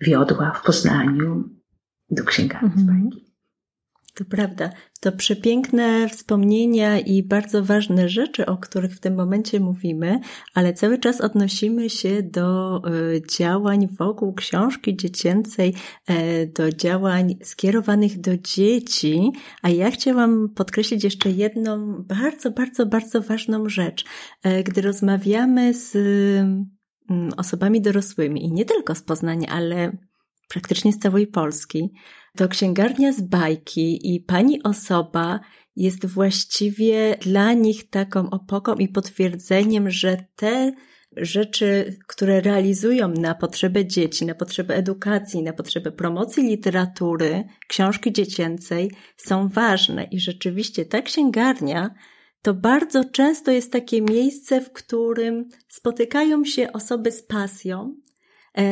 wiodła 0.00 0.52
w 0.52 0.62
Poznaniu 0.62 1.44
do 2.10 2.24
księgarni 2.24 2.68
Mhm. 2.68 3.10
To 4.14 4.24
prawda. 4.24 4.70
To 5.00 5.12
przepiękne 5.12 6.08
wspomnienia 6.08 6.98
i 6.98 7.22
bardzo 7.22 7.64
ważne 7.64 8.08
rzeczy, 8.08 8.46
o 8.46 8.56
których 8.56 8.94
w 8.94 9.00
tym 9.00 9.14
momencie 9.14 9.60
mówimy, 9.60 10.20
ale 10.54 10.74
cały 10.74 10.98
czas 10.98 11.20
odnosimy 11.20 11.90
się 11.90 12.22
do 12.22 12.76
e, 12.76 12.80
działań 13.38 13.88
wokół 13.98 14.34
książki 14.34 14.96
dziecięcej, 14.96 15.74
e, 16.06 16.46
do 16.46 16.72
działań 16.72 17.36
skierowanych 17.42 18.20
do 18.20 18.36
dzieci. 18.36 19.32
A 19.62 19.68
ja 19.68 19.90
chciałam 19.90 20.48
podkreślić 20.48 21.04
jeszcze 21.04 21.30
jedną 21.30 22.02
bardzo, 22.02 22.50
bardzo, 22.50 22.86
bardzo 22.86 23.20
ważną 23.20 23.68
rzecz. 23.68 24.04
E, 24.42 24.62
Gdy 24.62 24.80
rozmawiamy 24.80 25.74
z 25.74 25.96
mm, 25.96 27.30
osobami 27.36 27.80
dorosłymi 27.80 28.44
i 28.44 28.52
nie 28.52 28.64
tylko 28.64 28.94
z 28.94 29.02
Poznania, 29.02 29.48
ale 29.48 30.09
praktycznie 30.50 30.92
z 30.92 30.98
całej 30.98 31.26
Polski, 31.26 31.92
to 32.36 32.48
księgarnia 32.48 33.12
z 33.12 33.20
bajki 33.20 34.14
i 34.14 34.20
pani 34.20 34.62
osoba 34.62 35.40
jest 35.76 36.06
właściwie 36.06 37.16
dla 37.20 37.52
nich 37.52 37.90
taką 37.90 38.30
opoką 38.30 38.74
i 38.74 38.88
potwierdzeniem, 38.88 39.90
że 39.90 40.24
te 40.36 40.72
rzeczy, 41.16 41.98
które 42.06 42.40
realizują 42.40 43.08
na 43.08 43.34
potrzebę 43.34 43.86
dzieci, 43.86 44.26
na 44.26 44.34
potrzebę 44.34 44.76
edukacji, 44.76 45.42
na 45.42 45.52
potrzebę 45.52 45.92
promocji 45.92 46.42
literatury, 46.42 47.44
książki 47.68 48.12
dziecięcej 48.12 48.90
są 49.16 49.48
ważne. 49.48 50.04
I 50.04 50.20
rzeczywiście 50.20 50.84
ta 50.84 51.02
księgarnia 51.02 51.90
to 52.42 52.54
bardzo 52.54 53.04
często 53.04 53.50
jest 53.50 53.72
takie 53.72 54.02
miejsce, 54.02 54.60
w 54.60 54.72
którym 54.72 55.48
spotykają 55.68 56.44
się 56.44 56.72
osoby 56.72 57.12
z 57.12 57.22
pasją, 57.22 57.94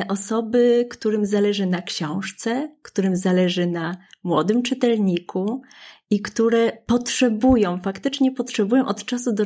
osoby, 0.08 0.86
którym 0.90 1.26
zależy 1.26 1.66
na 1.66 1.82
książce, 1.82 2.76
którym 2.82 3.16
zależy 3.16 3.66
na 3.66 3.96
młodym 4.22 4.62
czytelniku 4.62 5.62
i 6.10 6.22
które 6.22 6.72
potrzebują, 6.86 7.80
faktycznie 7.80 8.32
potrzebują 8.32 8.86
od 8.86 9.04
czasu 9.04 9.32
do, 9.32 9.44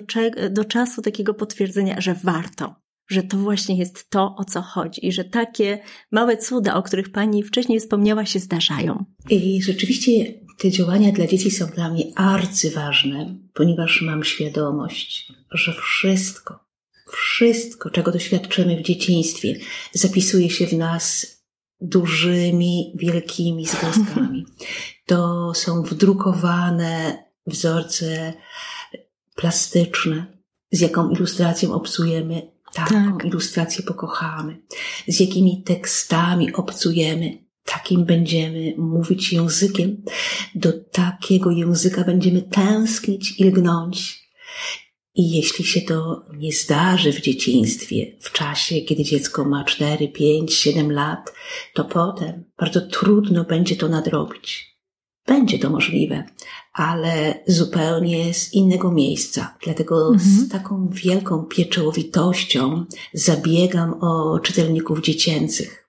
do 0.50 0.64
czasu 0.64 1.02
takiego 1.02 1.34
potwierdzenia, 1.34 2.00
że 2.00 2.14
warto, 2.14 2.74
że 3.08 3.22
to 3.22 3.36
właśnie 3.36 3.76
jest 3.76 4.10
to, 4.10 4.34
o 4.36 4.44
co 4.44 4.62
chodzi 4.62 5.06
i 5.06 5.12
że 5.12 5.24
takie 5.24 5.78
małe 6.12 6.36
cuda, 6.36 6.74
o 6.74 6.82
których 6.82 7.12
Pani 7.12 7.42
wcześniej 7.42 7.80
wspomniała, 7.80 8.26
się 8.26 8.38
zdarzają. 8.38 9.04
I 9.30 9.62
rzeczywiście 9.62 10.10
te 10.58 10.70
działania 10.70 11.12
dla 11.12 11.26
dzieci 11.26 11.50
są 11.50 11.66
dla 11.66 11.90
mnie 11.90 12.04
arcyważne, 12.14 13.34
ponieważ 13.54 14.02
mam 14.02 14.24
świadomość, 14.24 15.32
że 15.50 15.72
wszystko, 15.72 16.64
wszystko, 17.12 17.90
czego 17.90 18.12
doświadczymy 18.12 18.76
w 18.76 18.83
dzieciństwie, 18.83 19.59
zapisuje 19.92 20.50
się 20.50 20.66
w 20.66 20.73
nas 20.73 21.26
dużymi, 21.81 22.92
wielkimi 22.95 23.66
zgłoskami. 23.66 24.47
To 25.07 25.52
są 25.54 25.83
wdrukowane 25.83 27.25
wzorce 27.47 28.33
plastyczne, 29.35 30.26
z 30.73 30.81
jaką 30.81 31.11
ilustracją 31.11 31.75
obcujemy, 31.75 32.52
taką 32.73 33.19
tak. 33.19 33.25
ilustrację 33.25 33.85
pokochamy, 33.85 34.62
z 35.09 35.21
jakimi 35.21 35.62
tekstami 35.62 36.52
obcujemy, 36.52 37.38
takim 37.64 38.04
będziemy 38.04 38.75
mówić 38.78 39.33
językiem, 39.33 40.04
do 40.54 40.73
takiego 40.73 41.50
języka 41.50 42.04
będziemy 42.04 42.42
tęsknić 42.42 43.40
i 43.40 43.45
lgnąć. 43.45 44.23
I 45.14 45.31
jeśli 45.31 45.64
się 45.64 45.81
to 45.81 46.23
nie 46.37 46.52
zdarzy 46.52 47.12
w 47.12 47.21
dzieciństwie, 47.21 48.16
w 48.21 48.33
czasie, 48.33 48.81
kiedy 48.81 49.04
dziecko 49.04 49.45
ma 49.45 49.64
4, 49.64 50.09
5, 50.09 50.54
7 50.54 50.92
lat, 50.92 51.33
to 51.75 51.85
potem 51.85 52.45
bardzo 52.59 52.81
trudno 52.81 53.45
będzie 53.45 53.76
to 53.76 53.88
nadrobić. 53.88 54.73
Będzie 55.26 55.59
to 55.59 55.71
możliwe, 55.71 56.25
ale 56.73 57.42
zupełnie 57.47 58.35
z 58.35 58.54
innego 58.54 58.92
miejsca. 58.92 59.57
Dlatego 59.62 60.09
mhm. 60.09 60.19
z 60.19 60.49
taką 60.49 60.88
wielką 60.88 61.45
pieczołowitością 61.45 62.85
zabiegam 63.12 63.95
o 64.00 64.40
czytelników 64.40 65.00
dziecięcych 65.00 65.81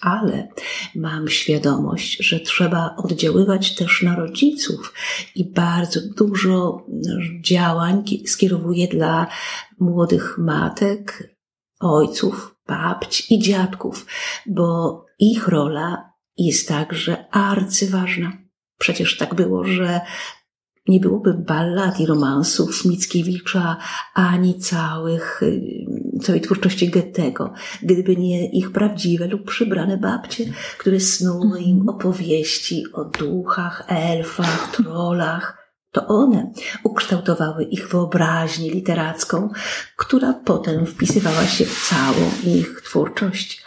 ale 0.00 0.48
mam 0.94 1.28
świadomość, 1.28 2.16
że 2.20 2.40
trzeba 2.40 2.94
oddziaływać 2.96 3.74
też 3.74 4.02
na 4.02 4.16
rodziców 4.16 4.94
i 5.34 5.52
bardzo 5.52 6.00
dużo 6.16 6.86
działań 7.40 8.04
skierowuję 8.26 8.88
dla 8.88 9.26
młodych 9.80 10.38
matek, 10.38 11.34
ojców, 11.80 12.56
babć 12.66 13.30
i 13.30 13.38
dziadków, 13.38 14.06
bo 14.46 15.04
ich 15.18 15.48
rola 15.48 16.12
jest 16.36 16.68
także 16.68 17.34
arcyważna. 17.34 18.32
Przecież 18.78 19.16
tak 19.16 19.34
było, 19.34 19.64
że 19.64 20.00
nie 20.90 21.00
byłoby 21.00 21.34
ballad 21.34 22.00
i 22.00 22.06
romansów 22.06 22.84
Mickiewicza, 22.84 23.76
ani 24.14 24.58
całych, 24.58 25.42
y, 25.42 25.86
całej 26.22 26.40
twórczości 26.40 26.90
Goethego, 26.90 27.52
gdyby 27.82 28.16
nie 28.16 28.50
ich 28.50 28.72
prawdziwe 28.72 29.26
lub 29.26 29.44
przybrane 29.44 29.98
babcie, 29.98 30.44
które 30.78 31.00
snuły 31.00 31.60
im 31.60 31.80
mhm. 31.80 31.88
opowieści 31.88 32.84
o 32.92 33.04
duchach, 33.04 33.84
elfach, 33.88 34.70
trollach. 34.76 35.60
To 35.92 36.06
one 36.06 36.52
ukształtowały 36.84 37.64
ich 37.64 37.88
wyobraźnię 37.88 38.70
literacką, 38.70 39.50
która 39.96 40.32
potem 40.44 40.86
wpisywała 40.86 41.46
się 41.46 41.64
w 41.64 41.88
całą 41.88 42.54
ich 42.54 42.82
twórczość. 42.84 43.64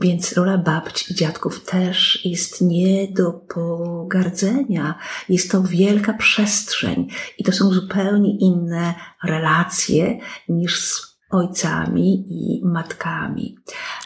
Więc 0.00 0.32
rola 0.32 0.58
babci 0.58 1.12
i 1.12 1.14
dziadków 1.14 1.64
też 1.64 2.24
jest 2.24 2.60
nie 2.60 3.08
do 3.12 3.32
pogardzenia. 3.32 4.98
Jest 5.28 5.50
to 5.50 5.62
wielka 5.62 6.12
przestrzeń 6.12 7.08
i 7.38 7.44
to 7.44 7.52
są 7.52 7.70
zupełnie 7.70 8.38
inne 8.38 8.94
relacje 9.24 10.18
niż 10.48 10.80
z 10.80 11.18
ojcami 11.30 12.24
i 12.28 12.64
matkami. 12.64 13.56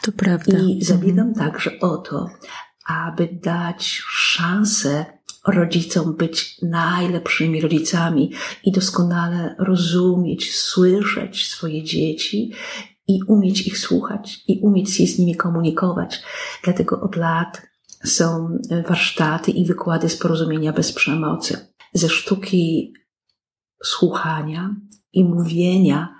To 0.01 0.11
prawda. 0.11 0.57
I 0.57 0.83
zabiegam 0.83 1.27
mhm. 1.27 1.47
także 1.47 1.79
o 1.79 1.97
to, 1.97 2.29
aby 2.87 3.29
dać 3.43 4.01
szansę 4.07 5.05
rodzicom 5.47 6.15
być 6.15 6.61
najlepszymi 6.61 7.61
rodzicami 7.61 8.31
i 8.63 8.71
doskonale 8.71 9.55
rozumieć, 9.59 10.55
słyszeć 10.55 11.47
swoje 11.49 11.83
dzieci 11.83 12.51
i 13.07 13.19
umieć 13.27 13.67
ich 13.67 13.77
słuchać 13.77 14.43
i 14.47 14.59
umieć 14.59 14.93
się 14.93 15.07
z 15.07 15.19
nimi 15.19 15.35
komunikować. 15.35 16.23
Dlatego 16.63 17.01
od 17.01 17.15
lat 17.15 17.61
są 18.03 18.57
warsztaty 18.87 19.51
i 19.51 19.65
wykłady 19.65 20.09
z 20.09 20.17
porozumienia 20.17 20.73
bez 20.73 20.93
przemocy. 20.93 21.67
Ze 21.93 22.09
sztuki 22.09 22.93
słuchania 23.83 24.75
i 25.13 25.23
mówienia 25.23 26.15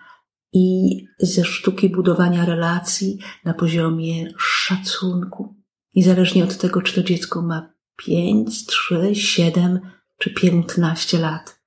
i 0.53 0.97
ze 1.19 1.45
sztuki 1.45 1.89
budowania 1.89 2.45
relacji 2.45 3.19
na 3.45 3.53
poziomie 3.53 4.33
szacunku. 4.37 5.55
Niezależnie 5.95 6.43
od 6.43 6.57
tego, 6.57 6.81
czy 6.81 6.95
to 6.95 7.03
dziecko 7.03 7.41
ma 7.41 7.73
5, 7.95 8.65
3, 8.65 9.15
7 9.15 9.79
czy 10.17 10.33
15 10.33 11.19
lat, 11.19 11.61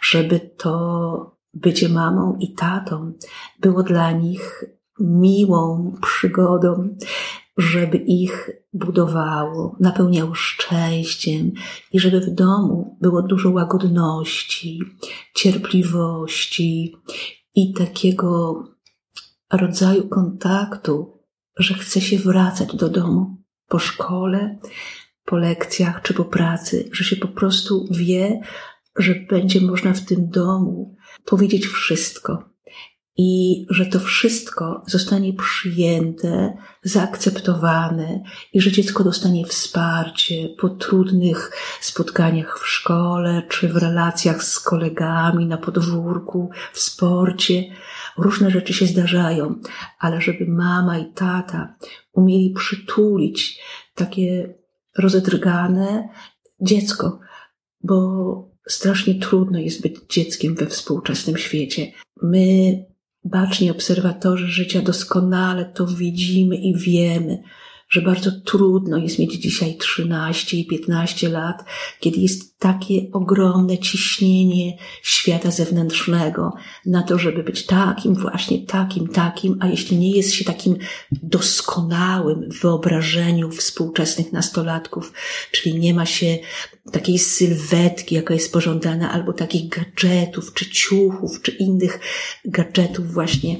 żeby 0.00 0.40
to 0.40 1.33
bycie 1.54 1.88
mamą 1.88 2.36
i 2.40 2.54
tatą 2.54 3.12
było 3.60 3.82
dla 3.82 4.12
nich 4.12 4.64
miłą 5.00 5.92
przygodą, 6.02 6.96
żeby 7.56 7.96
ich 7.96 8.50
budowało, 8.72 9.76
napełniało 9.80 10.34
szczęściem 10.34 11.52
i 11.92 12.00
żeby 12.00 12.20
w 12.20 12.30
domu 12.30 12.98
było 13.00 13.22
dużo 13.22 13.50
łagodności, 13.50 14.80
cierpliwości 15.34 16.96
i 17.54 17.72
takiego 17.72 18.62
rodzaju 19.52 20.08
kontaktu, 20.08 21.18
że 21.56 21.74
chce 21.74 22.00
się 22.00 22.18
wracać 22.18 22.76
do 22.76 22.88
domu 22.88 23.36
po 23.68 23.78
szkole, 23.78 24.58
po 25.24 25.36
lekcjach 25.36 26.02
czy 26.02 26.14
po 26.14 26.24
pracy, 26.24 26.88
że 26.92 27.04
się 27.04 27.16
po 27.16 27.28
prostu 27.28 27.88
wie, 27.90 28.40
że 28.96 29.14
będzie 29.14 29.60
można 29.60 29.92
w 29.92 30.04
tym 30.04 30.30
domu 30.30 30.96
powiedzieć 31.24 31.66
wszystko 31.66 32.54
i 33.16 33.66
że 33.70 33.86
to 33.86 34.00
wszystko 34.00 34.82
zostanie 34.86 35.32
przyjęte, 35.32 36.56
zaakceptowane 36.82 38.22
i 38.52 38.60
że 38.60 38.72
dziecko 38.72 39.04
dostanie 39.04 39.46
wsparcie 39.46 40.48
po 40.58 40.68
trudnych 40.68 41.50
spotkaniach 41.80 42.58
w 42.58 42.68
szkole 42.68 43.42
czy 43.48 43.68
w 43.68 43.76
relacjach 43.76 44.44
z 44.44 44.60
kolegami 44.60 45.46
na 45.46 45.56
podwórku, 45.56 46.50
w 46.72 46.80
sporcie. 46.80 47.64
Różne 48.18 48.50
rzeczy 48.50 48.72
się 48.72 48.86
zdarzają, 48.86 49.54
ale 49.98 50.20
żeby 50.20 50.46
mama 50.46 50.98
i 50.98 51.12
tata 51.12 51.74
umieli 52.12 52.50
przytulić 52.50 53.60
takie 53.94 54.54
rozedrgane 54.98 56.08
dziecko, 56.60 57.20
bo 57.80 58.53
strasznie 58.68 59.14
trudno 59.14 59.58
jest 59.58 59.82
być 59.82 59.96
dzieckiem 60.10 60.54
we 60.54 60.66
współczesnym 60.66 61.38
świecie. 61.38 61.92
My, 62.22 62.84
baczni 63.24 63.70
obserwatorzy 63.70 64.46
życia, 64.46 64.82
doskonale 64.82 65.64
to 65.64 65.86
widzimy 65.86 66.56
i 66.56 66.74
wiemy, 66.78 67.42
że 67.94 68.02
bardzo 68.02 68.30
trudno 68.44 68.96
jest 68.96 69.18
mieć 69.18 69.34
dzisiaj 69.34 69.76
13 69.76 70.56
i 70.56 70.66
15 70.66 71.28
lat, 71.28 71.64
kiedy 72.00 72.20
jest 72.20 72.58
takie 72.58 72.94
ogromne 73.12 73.78
ciśnienie 73.78 74.76
świata 75.02 75.50
zewnętrznego 75.50 76.52
na 76.86 77.02
to, 77.02 77.18
żeby 77.18 77.42
być 77.42 77.66
takim, 77.66 78.14
właśnie 78.14 78.66
takim, 78.66 79.08
takim, 79.08 79.56
a 79.60 79.66
jeśli 79.66 79.96
nie 79.96 80.10
jest 80.10 80.32
się 80.32 80.44
takim 80.44 80.76
doskonałym 81.12 82.50
w 82.50 82.60
wyobrażeniu 82.60 83.50
współczesnych 83.50 84.32
nastolatków, 84.32 85.12
czyli 85.52 85.78
nie 85.78 85.94
ma 85.94 86.06
się 86.06 86.38
takiej 86.92 87.18
sylwetki, 87.18 88.14
jaka 88.14 88.34
jest 88.34 88.52
pożądana, 88.52 89.12
albo 89.12 89.32
takich 89.32 89.68
gadżetów, 89.68 90.54
czy 90.54 90.70
ciuchów, 90.70 91.42
czy 91.42 91.50
innych 91.50 92.00
gadżetów 92.44 93.12
właśnie, 93.12 93.56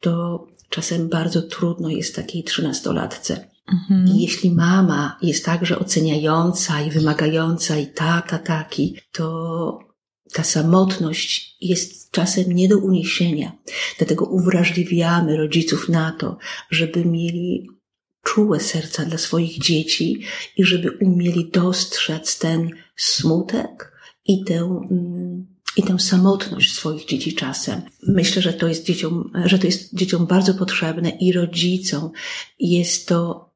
to 0.00 0.46
czasem 0.70 1.08
bardzo 1.08 1.42
trudno 1.42 1.88
jest 1.88 2.16
takiej 2.16 2.44
trzynastolatce 2.44 3.49
Mhm. 3.72 4.06
I 4.08 4.22
jeśli 4.22 4.50
mama 4.50 5.18
jest 5.22 5.44
także 5.44 5.78
oceniająca 5.78 6.80
i 6.80 6.90
wymagająca 6.90 7.78
i 7.78 7.86
tata 7.86 8.38
taki, 8.38 8.96
to 9.12 9.90
ta 10.32 10.44
samotność 10.44 11.56
jest 11.60 12.10
czasem 12.10 12.52
nie 12.52 12.68
do 12.68 12.78
uniesienia. 12.78 13.52
Dlatego 13.98 14.24
uwrażliwiamy 14.24 15.36
rodziców 15.36 15.88
na 15.88 16.12
to, 16.12 16.38
żeby 16.70 17.04
mieli 17.04 17.68
czułe 18.22 18.60
serca 18.60 19.04
dla 19.04 19.18
swoich 19.18 19.58
dzieci 19.58 20.22
i 20.56 20.64
żeby 20.64 20.90
umieli 20.90 21.50
dostrzec 21.50 22.38
ten 22.38 22.70
smutek 22.96 23.92
i 24.26 24.44
tę, 24.44 24.86
mm, 24.90 25.46
i 25.76 25.82
tę 25.82 25.98
samotność 25.98 26.72
swoich 26.72 27.06
dzieci 27.06 27.34
czasem. 27.34 27.82
Myślę, 28.08 28.42
że 28.42 28.52
to 28.52 28.68
jest 28.68 28.84
dzieciom, 28.84 29.32
że 29.44 29.58
to 29.58 29.66
jest 29.66 29.94
dzieciom 29.94 30.26
bardzo 30.26 30.54
potrzebne 30.54 31.10
i 31.10 31.32
rodzicom 31.32 32.10
jest 32.58 33.08
to 33.08 33.49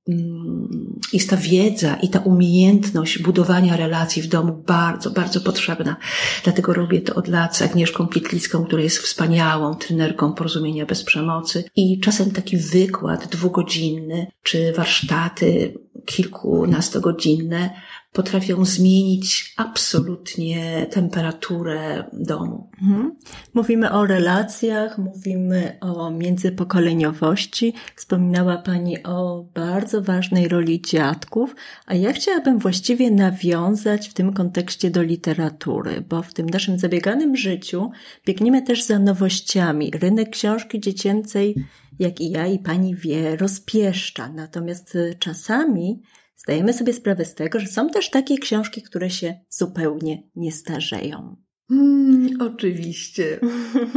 jest 1.13 1.31
ta 1.31 1.37
wiedza 1.37 1.97
i 1.97 2.09
ta 2.09 2.19
umiejętność 2.19 3.19
budowania 3.19 3.77
relacji 3.77 4.23
w 4.23 4.27
domu 4.27 4.63
bardzo, 4.67 5.11
bardzo 5.11 5.41
potrzebna. 5.41 5.97
Dlatego 6.45 6.75
robię 6.75 7.01
to 7.01 7.15
od 7.15 7.29
lat 7.29 7.57
z 7.57 7.63
Agnieszką 7.63 8.07
Pietlicką, 8.07 8.65
która 8.65 8.83
jest 8.83 8.99
wspaniałą 8.99 9.75
trenerką 9.75 10.33
porozumienia 10.33 10.87
bez 10.87 11.05
przemocy. 11.05 11.65
I 11.77 12.01
czasem 12.01 12.31
taki 12.31 12.57
wykład 12.57 13.29
dwugodzinny, 13.29 14.27
czy 14.43 14.73
warsztaty 14.73 15.75
kilkunastogodzinne 16.07 17.71
potrafią 18.15 18.65
zmienić 18.65 19.55
absolutnie 19.57 20.87
temperaturę 20.91 22.05
domu. 22.13 22.71
Mhm. 22.83 23.17
Mówimy 23.55 23.93
o 23.93 24.07
relacjach, 24.07 24.99
mówimy 24.99 25.79
o 25.81 26.11
międzypokoleniowości. 26.11 27.75
Wspominała 27.97 28.57
Pani 28.57 29.03
o 29.03 29.45
bardzo 29.55 30.03
ważnej 30.03 30.49
roli 30.49 30.83
dziadków, 30.83 31.55
a 31.87 31.95
ja 31.95 32.13
chciałabym 32.13 32.59
właściwie 32.59 33.11
nawiązać 33.11 34.09
w 34.09 34.15
tym 34.15 34.33
kontekście 34.33 34.91
do 34.91 35.03
literatury, 35.03 36.05
bo 36.09 36.23
w 36.23 36.35
tym 36.35 36.49
naszym 36.49 36.79
zabieganym 36.79 37.37
życiu 37.37 37.91
biegniemy 38.27 38.63
też 38.63 38.83
za 38.83 38.99
nowościami. 38.99 39.91
Rynek 39.91 40.31
książki 40.31 40.81
dziecięcej, 40.81 41.55
jak 41.99 42.21
i 42.21 42.31
ja 42.31 42.47
i 42.47 42.59
Pani 42.59 42.95
wie, 42.95 43.37
rozpieszcza. 43.37 44.29
Natomiast 44.29 44.99
czasami 45.19 46.03
zdajemy 46.37 46.73
sobie 46.73 46.93
sprawę 46.93 47.25
z 47.25 47.35
tego, 47.35 47.61
że 47.61 47.67
są 47.67 47.91
też 47.91 48.11
takie 48.11 48.39
książki, 48.39 48.83
które 48.83 49.11
się 49.11 49.41
zupełnie 49.49 50.23
nie 50.37 50.53
starzeją. 50.53 51.44
Hmm, 51.69 52.29
oczywiście. 52.41 53.41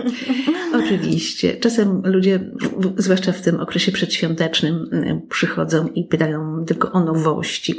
oczywiście. 0.83 1.55
Czasem 1.55 2.01
ludzie, 2.05 2.39
zwłaszcza 2.97 3.31
w 3.31 3.41
tym 3.41 3.59
okresie 3.59 3.91
przedświątecznym, 3.91 4.89
przychodzą 5.29 5.87
i 5.87 6.03
pytają 6.03 6.65
tylko 6.65 6.91
o 6.91 7.03
nowości. 7.03 7.75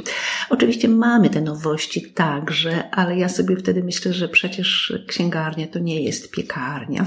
Oczywiście 0.49 0.87
mamy 0.87 1.29
te 1.29 1.41
nowości 1.41 2.11
także, 2.13 2.89
ale 2.91 3.17
ja 3.17 3.29
sobie 3.29 3.55
wtedy 3.55 3.83
myślę, 3.83 4.13
że 4.13 4.27
przecież 4.27 4.93
księgarnia 5.07 5.67
to 5.67 5.79
nie 5.79 6.03
jest 6.03 6.31
piekarnia. 6.31 7.05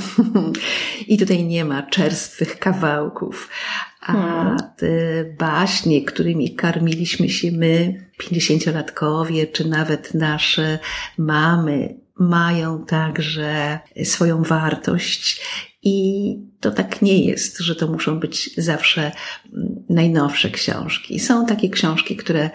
I 1.09 1.18
tutaj 1.18 1.45
nie 1.45 1.64
ma 1.64 1.83
czerstwych 1.83 2.59
kawałków. 2.59 3.51
A 4.01 4.12
hmm. 4.12 4.57
te 4.77 5.25
baśnie, 5.38 6.05
którymi 6.05 6.55
karmiliśmy 6.55 7.29
się 7.29 7.53
my, 7.53 8.05
pięćdziesięciolatkowie, 8.18 9.47
czy 9.47 9.68
nawet 9.68 10.14
nasze 10.14 10.79
mamy, 11.18 12.02
mają 12.28 12.85
także 12.87 13.78
swoją 14.04 14.42
wartość. 14.42 15.42
I 15.85 16.38
to 16.61 16.70
tak 16.70 17.02
nie 17.02 17.24
jest, 17.24 17.58
że 17.58 17.76
to 17.76 17.87
muszą 17.87 18.20
być 18.20 18.50
zawsze 18.56 19.12
najnowsze 19.88 20.50
książki. 20.50 21.20
Są 21.20 21.46
takie 21.46 21.70
książki, 21.70 22.16
które 22.16 22.50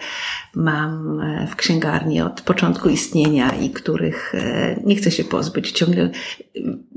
mam 0.54 1.20
w 1.50 1.56
księgarni 1.56 2.20
od 2.20 2.40
początku 2.40 2.88
istnienia 2.88 3.50
i 3.50 3.70
których 3.70 4.34
e, 4.34 4.80
nie 4.84 4.96
chcę 4.96 5.10
się 5.10 5.24
pozbyć. 5.24 5.72
Ciągle 5.72 6.10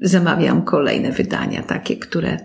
zamawiam 0.01 0.61
kolejne 0.61 1.11
wydania, 1.11 1.63
takie, 1.63 1.97
które 1.97 2.37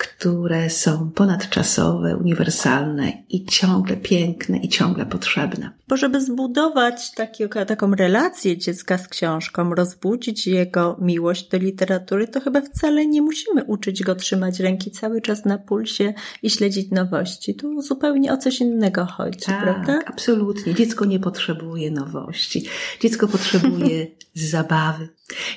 które 0.00 0.70
są 0.70 1.10
ponadczasowe, 1.10 2.16
uniwersalne 2.16 3.12
i 3.28 3.44
ciągle 3.44 3.96
piękne 3.96 4.58
i 4.58 4.68
ciągle 4.68 5.06
potrzebne. 5.06 5.70
Bo 5.88 5.96
żeby 5.96 6.20
zbudować 6.20 7.10
taki, 7.14 7.44
taką 7.66 7.94
relację 7.94 8.58
dziecka 8.58 8.98
z 8.98 9.08
książką, 9.08 9.74
rozbudzić 9.74 10.46
jego 10.46 10.96
miłość 11.00 11.48
do 11.48 11.58
literatury, 11.58 12.28
to 12.28 12.40
chyba 12.40 12.60
wcale 12.60 13.06
nie 13.06 13.22
musimy 13.22 13.64
uczyć 13.64 14.02
go 14.02 14.14
trzymać 14.14 14.60
ręki 14.60 14.90
cały 14.90 15.20
czas 15.20 15.44
na 15.44 15.58
pulsie 15.58 16.14
i 16.42 16.50
śledzić 16.50 16.90
nowości. 16.90 17.54
Tu 17.54 17.82
zupełnie 17.82 18.32
o 18.32 18.36
coś 18.36 18.60
innego 18.60 19.06
chodzi, 19.06 19.40
tak, 19.46 19.62
prawda? 19.62 19.98
Absolutnie. 20.06 20.74
Dziecko 20.74 21.04
nie 21.04 21.20
potrzebuje 21.20 21.90
nowości. 21.90 22.64
Dziecko 23.00 23.28
potrzebuje 23.28 24.06
zabawy. 24.34 25.08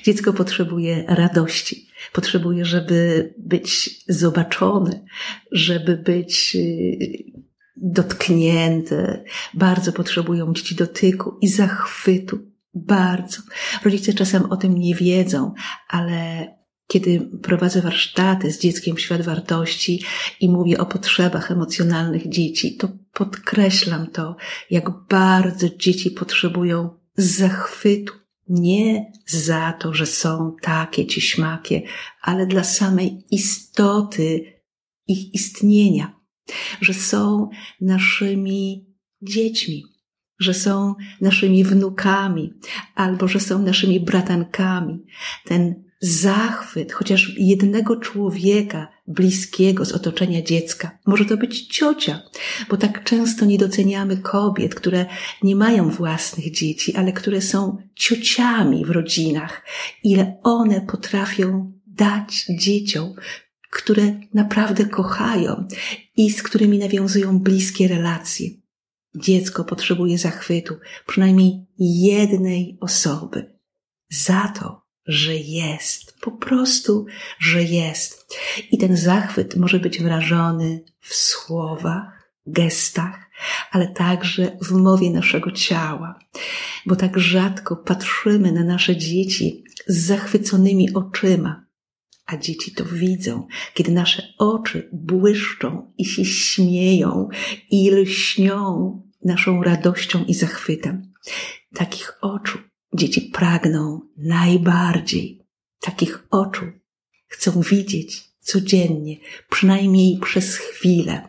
Dziecko 0.02 0.32
potrzebuje 0.32 1.04
radości. 1.08 1.93
Potrzebuje, 2.12 2.64
żeby 2.64 3.34
być 3.38 3.90
zobaczone, 4.08 5.04
żeby 5.52 5.96
być 5.96 6.56
y, 6.56 6.98
dotknięte. 7.76 9.24
Bardzo 9.54 9.92
potrzebują 9.92 10.52
dzieci 10.52 10.74
dotyku 10.74 11.38
i 11.40 11.48
zachwytu. 11.48 12.38
Bardzo. 12.74 13.38
Rodzice 13.84 14.12
czasem 14.12 14.52
o 14.52 14.56
tym 14.56 14.78
nie 14.78 14.94
wiedzą, 14.94 15.54
ale 15.88 16.46
kiedy 16.86 17.20
prowadzę 17.42 17.82
warsztaty 17.82 18.52
z 18.52 18.60
dzieckiem 18.60 18.98
świat 18.98 19.22
wartości 19.22 20.02
i 20.40 20.48
mówię 20.48 20.78
o 20.78 20.86
potrzebach 20.86 21.50
emocjonalnych 21.50 22.28
dzieci, 22.28 22.76
to 22.76 22.88
podkreślam 23.12 24.06
to, 24.06 24.36
jak 24.70 24.90
bardzo 25.08 25.68
dzieci 25.76 26.10
potrzebują 26.10 26.90
zachwytu, 27.16 28.14
nie 28.48 29.12
za 29.26 29.72
to, 29.72 29.94
że 29.94 30.06
są 30.06 30.56
takie 30.62 31.06
czy 31.06 31.20
śmakie, 31.20 31.82
ale 32.22 32.46
dla 32.46 32.64
samej 32.64 33.24
istoty 33.30 34.54
ich 35.06 35.34
istnienia, 35.34 36.20
że 36.80 36.94
są 36.94 37.48
naszymi 37.80 38.86
dziećmi, 39.22 39.82
że 40.38 40.54
są 40.54 40.94
naszymi 41.20 41.64
wnukami, 41.64 42.52
albo 42.94 43.28
że 43.28 43.40
są 43.40 43.58
naszymi 43.58 44.00
bratankami. 44.00 45.04
Ten 45.44 45.84
zachwyt 46.00 46.92
chociaż 46.92 47.34
jednego 47.38 47.96
człowieka 47.96 48.93
bliskiego 49.06 49.84
z 49.84 49.92
otoczenia 49.92 50.42
dziecka. 50.42 50.98
Może 51.06 51.24
to 51.24 51.36
być 51.36 51.66
ciocia, 51.66 52.22
bo 52.68 52.76
tak 52.76 53.04
często 53.04 53.44
nie 53.44 53.58
doceniamy 53.58 54.16
kobiet, 54.16 54.74
które 54.74 55.06
nie 55.42 55.56
mają 55.56 55.90
własnych 55.90 56.52
dzieci, 56.52 56.96
ale 56.96 57.12
które 57.12 57.42
są 57.42 57.76
ciociami 57.94 58.84
w 58.84 58.90
rodzinach. 58.90 59.62
Ile 60.02 60.36
one 60.42 60.80
potrafią 60.80 61.72
dać 61.86 62.46
dzieciom, 62.58 63.14
które 63.70 64.20
naprawdę 64.34 64.84
kochają 64.84 65.68
i 66.16 66.30
z 66.30 66.42
którymi 66.42 66.78
nawiązują 66.78 67.38
bliskie 67.38 67.88
relacje. 67.88 68.48
Dziecko 69.16 69.64
potrzebuje 69.64 70.18
zachwytu 70.18 70.74
przynajmniej 71.06 71.66
jednej 71.78 72.78
osoby. 72.80 73.54
Za 74.10 74.52
to 74.60 74.83
że 75.06 75.34
jest, 75.34 76.20
po 76.20 76.30
prostu, 76.30 77.06
że 77.38 77.62
jest. 77.62 78.34
I 78.70 78.78
ten 78.78 78.96
zachwyt 78.96 79.56
może 79.56 79.78
być 79.80 79.98
wyrażony 79.98 80.84
w 81.00 81.14
słowach, 81.14 82.14
gestach, 82.46 83.30
ale 83.70 83.88
także 83.88 84.56
w 84.62 84.70
mowie 84.70 85.10
naszego 85.10 85.50
ciała, 85.50 86.18
bo 86.86 86.96
tak 86.96 87.18
rzadko 87.18 87.76
patrzymy 87.76 88.52
na 88.52 88.64
nasze 88.64 88.96
dzieci 88.96 89.64
z 89.86 90.06
zachwyconymi 90.06 90.94
oczyma, 90.94 91.64
a 92.26 92.36
dzieci 92.36 92.72
to 92.72 92.84
widzą, 92.84 93.46
kiedy 93.74 93.92
nasze 93.92 94.22
oczy 94.38 94.88
błyszczą 94.92 95.92
i 95.98 96.04
się 96.04 96.24
śmieją 96.24 97.28
i 97.70 97.90
lśnią 97.90 99.02
naszą 99.24 99.62
radością 99.62 100.24
i 100.24 100.34
zachwytem. 100.34 101.12
Takich 101.74 102.12
oczu 102.20 102.58
Dzieci 102.94 103.20
pragną 103.20 104.00
najbardziej 104.16 105.44
takich 105.80 106.26
oczu. 106.30 106.64
Chcą 107.28 107.60
widzieć 107.60 108.34
codziennie, 108.40 109.16
przynajmniej 109.50 110.18
przez 110.18 110.56
chwilę, 110.56 111.28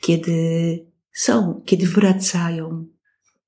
kiedy 0.00 0.86
są, 1.12 1.62
kiedy 1.64 1.86
wracają 1.86 2.86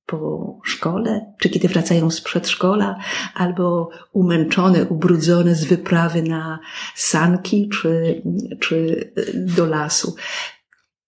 po 0.06 0.58
szkole, 0.64 1.34
czy 1.38 1.48
kiedy 1.48 1.68
wracają 1.68 2.10
z 2.10 2.20
przedszkola, 2.20 2.98
albo 3.34 3.90
umęczone, 4.12 4.84
ubrudzone 4.84 5.54
z 5.54 5.64
wyprawy 5.64 6.22
na 6.22 6.58
sanki, 6.94 7.68
czy, 7.68 8.22
czy 8.60 9.12
do 9.34 9.66
lasu. 9.66 10.16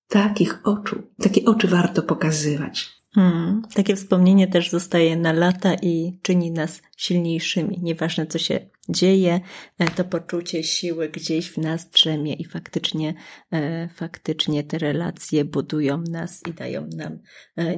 Takich 0.08 0.60
oczu, 0.64 1.02
takie 1.22 1.44
oczy 1.44 1.68
warto 1.68 2.02
pokazywać. 2.02 2.99
Hmm, 3.14 3.62
takie 3.74 3.96
wspomnienie 3.96 4.48
też 4.48 4.70
zostaje 4.70 5.16
na 5.16 5.32
lata 5.32 5.74
i 5.74 6.18
czyni 6.22 6.50
nas 6.50 6.82
silniejszymi. 6.96 7.78
Nieważne 7.82 8.26
co 8.26 8.38
się 8.38 8.70
dzieje, 8.88 9.40
e, 9.78 9.90
to 9.90 10.04
poczucie 10.04 10.64
siły 10.64 11.08
gdzieś 11.08 11.50
w 11.50 11.58
nas 11.58 11.90
drzemie 11.90 12.34
i 12.34 12.44
faktycznie, 12.44 13.14
e, 13.52 13.88
faktycznie 13.88 14.64
te 14.64 14.78
relacje 14.78 15.44
budują 15.44 16.02
nas 16.10 16.42
i 16.48 16.52
dają 16.52 16.88
nam 16.96 17.18
e, 17.56 17.76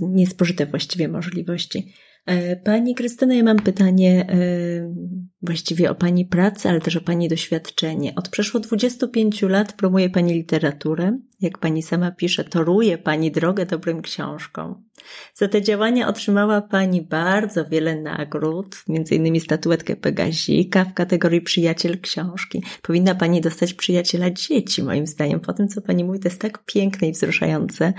niespożyte 0.00 0.66
właściwie 0.66 1.08
możliwości. 1.08 1.92
E, 2.26 2.56
pani 2.56 2.94
Krystyna, 2.94 3.34
ja 3.34 3.42
mam 3.42 3.56
pytanie 3.56 4.26
e, 4.28 4.94
właściwie 5.42 5.90
o 5.90 5.94
Pani 5.94 6.26
pracę, 6.26 6.68
ale 6.68 6.80
też 6.80 6.96
o 6.96 7.00
Pani 7.00 7.28
doświadczenie. 7.28 8.14
Od 8.16 8.28
przeszło 8.28 8.60
25 8.60 9.42
lat 9.42 9.72
promuje 9.72 10.10
Pani 10.10 10.34
literaturę. 10.34 11.18
Jak 11.40 11.58
Pani 11.58 11.82
sama 11.82 12.10
pisze, 12.10 12.44
toruje 12.44 12.98
Pani 12.98 13.30
drogę 13.30 13.66
dobrym 13.66 14.02
książkom. 14.02 14.82
Za 15.34 15.48
te 15.48 15.62
działania 15.62 16.08
otrzymała 16.08 16.60
Pani 16.60 17.02
bardzo 17.02 17.64
wiele 17.64 18.02
nagród, 18.02 18.76
innymi 19.10 19.40
statuetkę 19.40 19.96
Pegazika 19.96 20.84
w 20.84 20.94
kategorii 20.94 21.40
przyjaciel 21.40 22.00
książki. 22.00 22.62
Powinna 22.82 23.14
Pani 23.14 23.40
dostać 23.40 23.74
przyjaciela 23.74 24.30
dzieci, 24.30 24.82
moim 24.82 25.06
zdaniem. 25.06 25.40
Po 25.40 25.52
tym, 25.52 25.68
co 25.68 25.82
Pani 25.82 26.04
mówi, 26.04 26.20
to 26.20 26.28
jest 26.28 26.40
tak 26.40 26.64
piękne 26.64 27.08
i 27.08 27.12
wzruszające. 27.12 27.92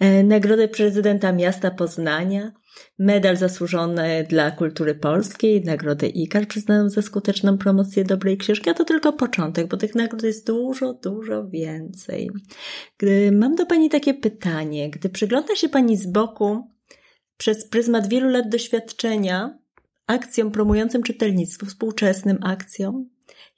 E, 0.00 0.22
nagrodę 0.22 0.68
prezydenta 0.68 1.32
miasta 1.32 1.70
Poznania, 1.70 2.52
medal 2.98 3.36
zasłużony 3.36 4.26
dla 4.28 4.50
kultury 4.50 4.94
polskiej, 4.94 5.64
nagrodę 5.64 6.06
IKAR 6.06 6.48
przyznaną 6.48 6.90
za 6.90 7.02
skuteczną 7.02 7.58
promocję 7.58 8.04
dobrej 8.04 8.38
książki, 8.38 8.70
a 8.70 8.74
to 8.74 8.84
tylko 8.84 9.12
początek, 9.12 9.68
bo 9.68 9.76
tych 9.76 9.94
nagród 9.94 10.22
jest 10.22 10.46
dużo, 10.46 10.92
dużo 10.92 11.48
więcej. 11.48 12.30
Gdy 12.98 13.32
mam 13.32 13.54
do 13.54 13.66
Pani 13.66 13.90
takie 13.90 14.14
pytanie, 14.14 14.90
gdy 14.90 15.08
przygląda 15.08 15.56
się 15.56 15.68
Pani 15.68 15.96
z 15.96 16.06
boku 16.06 16.70
przez 17.36 17.68
pryzmat 17.68 18.08
wielu 18.08 18.28
lat 18.28 18.48
doświadczenia 18.48 19.58
akcjom 20.06 20.50
promującym 20.50 21.02
czytelnictwo, 21.02 21.66
współczesnym 21.66 22.38
akcjom, 22.42 23.08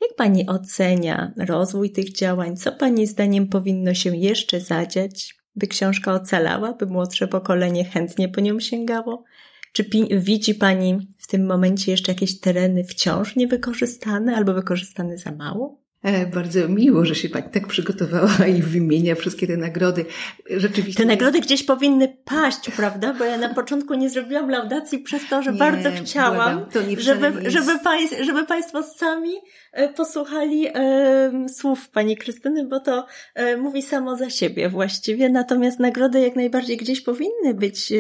jak 0.00 0.16
Pani 0.16 0.46
ocenia 0.46 1.33
rozwój 1.37 1.90
tych 1.90 2.12
działań? 2.12 2.57
Co 2.57 2.72
Pani 2.72 3.07
zdaniem 3.07 3.48
powinno 3.48 3.94
się 3.94 4.16
jeszcze 4.16 4.61
zadziać, 4.61 5.35
by 5.57 5.66
książka 5.66 6.14
ocalała, 6.14 6.73
by 6.73 6.87
młodsze 6.87 7.29
pokolenie 7.29 7.85
chętnie 7.85 8.29
po 8.29 8.40
nią 8.40 8.61
sięgało? 8.61 9.25
Czy 9.73 9.85
widzi 10.11 10.55
Pani 10.55 10.99
w 11.19 11.27
tym 11.27 11.47
momencie 11.47 11.90
jeszcze 11.90 12.12
jakieś 12.12 12.40
tereny 12.40 12.85
wciąż 12.85 13.37
niewykorzystane 13.37 14.37
albo 14.37 14.55
wykorzystane 14.55 15.19
za 15.19 15.33
mało? 15.33 15.86
E, 16.07 16.27
bardzo 16.27 16.69
miło, 16.69 17.05
że 17.05 17.14
się 17.14 17.29
Pani 17.29 17.45
tak 17.53 17.66
przygotowała 17.66 18.47
i 18.57 18.62
wymienia 18.62 19.14
wszystkie 19.14 19.47
te 19.47 19.57
nagrody. 19.57 20.05
Rzeczywiście. 20.51 21.03
Te 21.03 21.09
nagrody 21.09 21.40
gdzieś 21.40 21.62
powinny 21.62 22.16
paść, 22.25 22.71
prawda? 22.71 23.14
Bo 23.19 23.25
ja 23.25 23.38
na 23.38 23.55
początku 23.55 23.95
nie 23.95 24.11
zrobiłam 24.11 24.51
laudacji 24.51 24.99
przez 24.99 25.29
to, 25.29 25.42
że 25.42 25.53
nie, 25.53 25.59
bardzo 25.59 25.90
chciałam, 26.03 26.66
żeby, 26.99 27.51
żeby, 27.51 27.81
żeby 28.25 28.47
Państwo 28.47 28.83
sami 28.83 29.33
E, 29.77 29.88
posłuchali 29.88 30.66
e, 30.75 31.49
słów 31.49 31.88
pani 31.88 32.16
Krystyny, 32.16 32.64
bo 32.64 32.81
to 32.81 33.07
e, 33.35 33.57
mówi 33.57 33.83
samo 33.83 34.16
za 34.16 34.31
siebie 34.31 34.69
właściwie. 34.69 35.29
Natomiast 35.29 35.81
nagrody 35.81 36.21
jak 36.21 36.37
najbardziej 36.37 36.77
gdzieś 36.77 37.01
powinny 37.01 37.55
być 37.55 37.92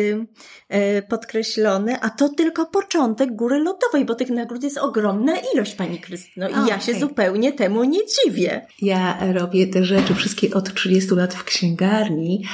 podkreślone, 1.08 2.00
a 2.00 2.10
to 2.10 2.28
tylko 2.28 2.66
początek 2.66 3.36
góry 3.36 3.58
lodowej, 3.58 4.04
bo 4.04 4.14
tych 4.14 4.30
nagród 4.30 4.62
jest 4.62 4.78
ogromna 4.78 5.32
ilość, 5.54 5.74
pani 5.74 5.98
Krystyno. 5.98 6.48
I 6.48 6.68
ja 6.68 6.80
się 6.80 6.94
zupełnie 6.94 7.52
temu 7.52 7.84
nie 7.84 7.95
dziwię. 8.04 8.66
Ja 8.82 9.32
robię 9.32 9.66
te 9.66 9.84
rzeczy 9.84 10.14
wszystkie 10.14 10.54
od 10.54 10.74
30 10.74 11.14
lat 11.14 11.34
w 11.34 11.44
księgarni, 11.44 12.44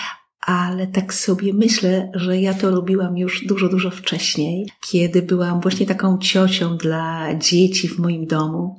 ale 0.40 0.86
tak 0.86 1.14
sobie 1.14 1.52
myślę, 1.54 2.10
że 2.14 2.40
ja 2.40 2.54
to 2.54 2.70
robiłam 2.70 3.18
już 3.18 3.46
dużo, 3.46 3.68
dużo 3.68 3.90
wcześniej, 3.90 4.66
kiedy 4.90 5.22
byłam 5.22 5.60
właśnie 5.60 5.86
taką 5.86 6.18
ciocią 6.18 6.76
dla 6.76 7.34
dzieci 7.38 7.88
w 7.88 7.98
moim 7.98 8.26
domu 8.26 8.76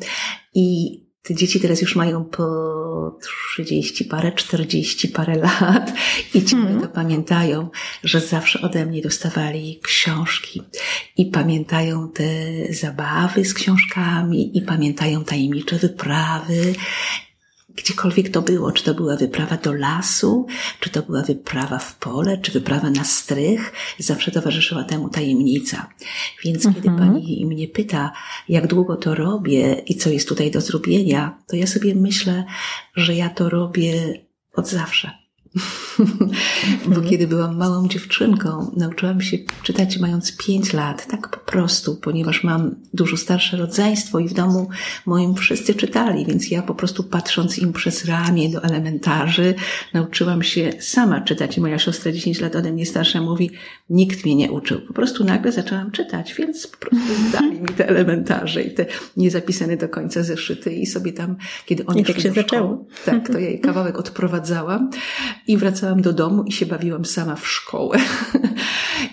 i 0.53 0.99
te 1.23 1.35
dzieci 1.35 1.59
teraz 1.59 1.81
już 1.81 1.95
mają 1.95 2.25
po 2.25 3.19
30 3.55 4.05
parę, 4.05 4.31
40 4.31 5.07
parę 5.07 5.35
lat 5.35 5.93
i 6.33 6.45
ciągle 6.45 6.69
mm. 6.69 6.81
to 6.81 6.87
pamiętają, 6.87 7.69
że 8.03 8.21
zawsze 8.21 8.61
ode 8.61 8.85
mnie 8.85 9.01
dostawali 9.01 9.79
książki 9.83 10.61
i 11.17 11.25
pamiętają 11.25 12.09
te 12.09 12.23
zabawy 12.73 13.45
z 13.45 13.53
książkami 13.53 14.57
i 14.57 14.61
pamiętają 14.61 15.23
tajemnicze 15.23 15.75
wyprawy 15.75 16.73
gdziekolwiek 17.75 18.29
to 18.29 18.41
było, 18.41 18.71
czy 18.71 18.83
to 18.83 18.93
była 18.93 19.15
wyprawa 19.15 19.57
do 19.57 19.73
lasu, 19.73 20.47
czy 20.79 20.89
to 20.89 21.01
była 21.01 21.21
wyprawa 21.21 21.79
w 21.79 21.95
pole, 21.95 22.37
czy 22.37 22.51
wyprawa 22.51 22.89
na 22.89 23.03
strych, 23.03 23.73
zawsze 23.99 24.31
towarzyszyła 24.31 24.83
temu 24.83 25.09
tajemnica. 25.09 25.89
Więc 26.45 26.65
mhm. 26.65 26.83
kiedy 26.83 26.97
pani 26.97 27.45
mnie 27.45 27.67
pyta, 27.67 28.11
jak 28.49 28.67
długo 28.67 28.95
to 28.95 29.15
robię 29.15 29.73
i 29.87 29.95
co 29.95 30.09
jest 30.09 30.29
tutaj 30.29 30.51
do 30.51 30.61
zrobienia, 30.61 31.37
to 31.47 31.55
ja 31.55 31.67
sobie 31.67 31.95
myślę, 31.95 32.45
że 32.95 33.15
ja 33.15 33.29
to 33.29 33.49
robię 33.49 34.21
od 34.53 34.69
zawsze. 34.69 35.22
Bo 36.85 36.95
mhm. 36.95 37.09
kiedy 37.09 37.27
byłam 37.27 37.57
małą 37.57 37.87
dziewczynką, 37.87 38.71
nauczyłam 38.77 39.21
się 39.21 39.37
czytać 39.63 39.97
mając 39.97 40.37
pięć 40.37 40.73
lat, 40.73 41.07
tak 41.07 41.29
po 41.29 41.51
prostu, 41.51 41.95
ponieważ 41.95 42.43
mam 42.43 42.75
dużo 42.93 43.17
starsze 43.17 43.57
rodzeństwo 43.57 44.19
i 44.19 44.27
w 44.27 44.33
domu 44.33 44.69
moim 45.05 45.35
wszyscy 45.35 45.75
czytali, 45.75 46.25
więc 46.25 46.51
ja 46.51 46.61
po 46.61 46.75
prostu 46.75 47.03
patrząc 47.03 47.59
im 47.59 47.73
przez 47.73 48.05
ramię 48.05 48.49
do 48.49 48.63
elementarzy, 48.63 49.55
nauczyłam 49.93 50.43
się 50.43 50.73
sama 50.79 51.21
czytać 51.21 51.57
i 51.57 51.61
moja 51.61 51.79
siostra 51.79 52.11
10 52.11 52.41
lat 52.41 52.55
ode 52.55 52.71
mnie 52.71 52.85
starsza 52.85 53.21
mówi, 53.21 53.51
nikt 53.89 54.25
mnie 54.25 54.35
nie 54.35 54.51
uczył. 54.51 54.81
Po 54.81 54.93
prostu 54.93 55.23
nagle 55.23 55.51
zaczęłam 55.51 55.91
czytać, 55.91 56.33
więc 56.33 56.67
po 56.67 56.77
prostu 56.77 57.13
dali 57.31 57.61
mi 57.61 57.67
te 57.67 57.89
elementarze 57.89 58.63
i 58.63 58.73
te 58.73 58.85
niezapisane 59.17 59.77
do 59.77 59.89
końca 59.89 60.23
zeszyty 60.23 60.73
i 60.73 60.85
sobie 60.85 61.13
tam, 61.13 61.35
kiedy 61.65 61.85
oni 61.85 62.01
I 62.01 62.05
tak 62.05 62.15
się 62.15 62.21
szkoły, 62.21 62.35
zaczęło. 62.35 62.85
Tak, 63.05 63.27
to 63.27 63.39
ja 63.39 63.49
jej 63.49 63.59
kawałek 63.69 63.99
odprowadzałam 63.99 64.89
i 65.47 65.57
wracałam 65.57 66.01
do 66.01 66.13
domu 66.13 66.43
i 66.43 66.51
się 66.51 66.65
bawiłam 66.65 67.05
sama 67.05 67.35
w 67.35 67.47
szkołę. 67.47 67.97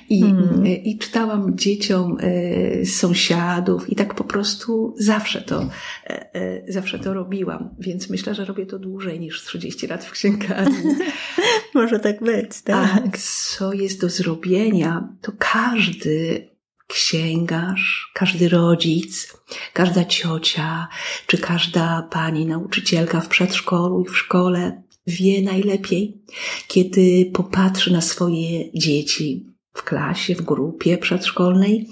I, 0.09 0.25
mm. 0.25 0.66
I 0.66 0.99
czytałam 0.99 1.59
dzieciom 1.59 2.16
e, 2.21 2.87
sąsiadów 2.87 3.90
i 3.90 3.97
tak 3.97 4.14
po 4.14 4.25
prostu 4.25 4.95
zawsze 4.99 5.43
to, 5.43 5.69
e, 6.07 6.35
e, 6.35 6.73
zawsze 6.73 6.99
to 6.99 7.14
robiłam. 7.14 7.75
Więc 7.79 8.11
myślę, 8.11 8.35
że 8.35 8.45
robię 8.45 8.66
to 8.66 8.79
dłużej 8.79 9.21
niż 9.21 9.45
30 9.45 9.87
lat 9.87 10.05
w 10.05 10.11
księgarni. 10.11 10.95
Może 11.75 12.01
tak 12.01 12.21
być, 12.21 12.62
tak. 12.62 13.03
A 13.07 13.19
co 13.19 13.73
jest 13.73 14.01
do 14.01 14.09
zrobienia, 14.09 15.09
to 15.21 15.33
każdy 15.38 16.49
księgarz, 16.87 18.11
każdy 18.14 18.49
rodzic, 18.49 19.37
każda 19.73 20.05
ciocia, 20.05 20.88
czy 21.27 21.38
każda 21.38 22.09
pani 22.11 22.47
nauczycielka 22.47 23.21
w 23.21 23.29
przedszkolu 23.29 24.01
i 24.01 24.09
w 24.09 24.19
szkole 24.19 24.83
wie 25.11 25.42
najlepiej, 25.42 26.23
kiedy 26.68 27.31
popatrzy 27.33 27.92
na 27.92 28.01
swoje 28.01 28.73
dzieci 28.73 29.46
w 29.75 29.83
klasie, 29.83 30.35
w 30.35 30.42
grupie 30.42 30.99
przedszkolnej 30.99 31.88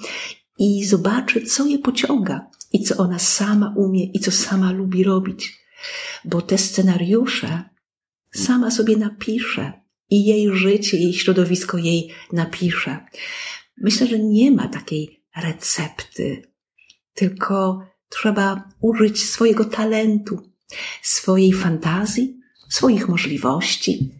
i 0.59 0.85
zobaczy, 0.85 1.42
co 1.42 1.66
je 1.66 1.78
pociąga 1.78 2.50
i 2.72 2.83
co 2.83 2.96
ona 2.96 3.18
sama 3.18 3.74
umie 3.76 4.04
i 4.12 4.20
co 4.20 4.31
sama 4.31 4.72
lubi 4.72 5.04
robić. 5.04 5.59
Bo 6.24 6.42
te 6.42 6.59
scenariusze 6.59 7.64
sama 8.35 8.70
sobie 8.70 8.96
napisze 8.96 9.72
i 10.11 10.24
jej 10.24 10.57
życie, 10.57 10.96
jej 10.96 11.14
środowisko 11.14 11.78
jej 11.78 12.11
napisze. 12.33 13.07
Myślę, 13.76 14.07
że 14.07 14.18
nie 14.18 14.50
ma 14.50 14.68
takiej 14.68 15.24
recepty, 15.37 16.42
tylko 17.14 17.83
trzeba 18.09 18.68
użyć 18.81 19.24
swojego 19.24 19.64
talentu, 19.64 20.52
swojej 21.02 21.52
fantazji, 21.52 22.38
swoich 22.68 23.09
możliwości, 23.09 24.11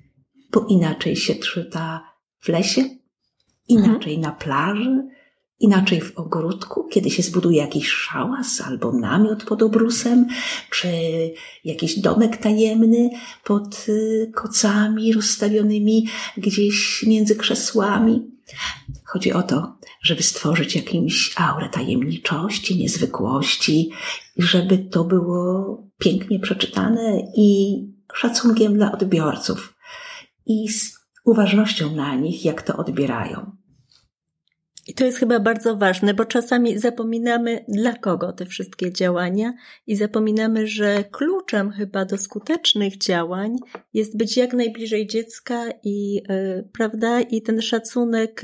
bo 0.53 0.67
inaczej 0.69 1.17
się 1.17 1.35
czyta 1.35 2.05
w 2.41 2.49
lesie, 2.49 2.85
inaczej 3.69 4.15
mhm. 4.15 4.21
na 4.21 4.31
plaży, 4.31 5.09
inaczej 5.61 6.01
w 6.01 6.19
ogródku, 6.19 6.89
kiedy 6.89 7.11
się 7.11 7.23
zbuduje 7.23 7.59
jakiś 7.59 7.89
szałas 7.89 8.61
albo 8.61 8.93
namiot 8.93 9.45
pod 9.45 9.63
obrusem, 9.63 10.27
czy 10.71 10.89
jakiś 11.65 12.01
domek 12.01 12.37
tajemny 12.37 13.11
pod 13.45 13.87
y, 13.89 14.33
kocami 14.35 15.13
rozstawionymi 15.13 16.07
gdzieś 16.37 17.05
między 17.07 17.37
krzesłami. 17.37 18.31
Chodzi 19.05 19.33
o 19.33 19.43
to, 19.43 19.79
żeby 20.03 20.23
stworzyć 20.23 20.77
jakimś 20.77 21.35
aurę 21.37 21.69
tajemniczości, 21.69 22.77
niezwykłości, 22.77 23.91
żeby 24.37 24.79
to 24.79 25.05
było 25.05 25.83
pięknie 25.99 26.41
przeczytane 26.41 27.23
i 27.37 27.79
szacunkiem 28.15 28.75
dla 28.75 28.93
odbiorców 28.93 29.75
i 30.47 30.69
z 30.69 30.99
uważnością 31.25 31.95
na 31.95 32.15
nich, 32.15 32.45
jak 32.45 32.63
to 32.63 32.77
odbierają. 32.77 33.59
I 34.89 34.95
to 34.95 35.05
jest 35.05 35.19
chyba 35.19 35.41
bardzo 35.41 35.77
ważne, 35.77 36.15
bo 36.15 36.25
czasami 36.25 36.79
zapominamy, 36.79 37.65
dla 37.69 37.93
kogo 37.93 38.33
te 38.33 38.47
wszystkie 38.47 38.93
działania, 38.93 39.55
i 39.87 39.97
zapominamy, 39.97 40.67
że 40.67 41.05
kluczem 41.05 41.71
chyba 41.71 42.05
do 42.05 42.19
skutecznych 42.19 42.99
działań 42.99 43.57
jest 43.95 44.17
być 44.17 44.37
jak 44.37 44.53
najbliżej 44.53 45.07
dziecka 45.07 45.65
i, 45.85 46.15
yy, 46.15 46.69
prawda, 46.73 47.21
i 47.21 47.43
ten 47.43 47.63
szacunek 47.63 48.43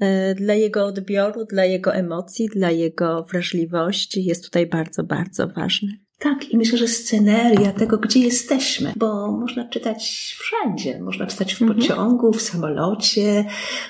yy, 0.00 0.34
dla 0.34 0.54
jego 0.54 0.84
odbioru, 0.86 1.44
dla 1.44 1.64
jego 1.64 1.94
emocji, 1.94 2.48
dla 2.48 2.70
jego 2.70 3.24
wrażliwości 3.24 4.24
jest 4.24 4.44
tutaj 4.44 4.66
bardzo, 4.66 5.04
bardzo 5.04 5.48
ważny. 5.48 5.88
Tak, 6.22 6.50
i 6.50 6.56
myślę, 6.56 6.78
że 6.78 6.88
sceneria 6.88 7.72
tego, 7.72 7.98
gdzie 7.98 8.20
jesteśmy, 8.20 8.92
bo 8.96 9.32
można 9.32 9.68
czytać 9.68 10.34
wszędzie. 10.38 11.00
Można 11.00 11.26
czytać 11.26 11.54
w 11.54 11.62
mhm. 11.62 11.80
pociągu, 11.80 12.32
w 12.32 12.42
samolocie, 12.42 13.44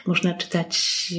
można 0.07 0.35
czytać 0.35 1.15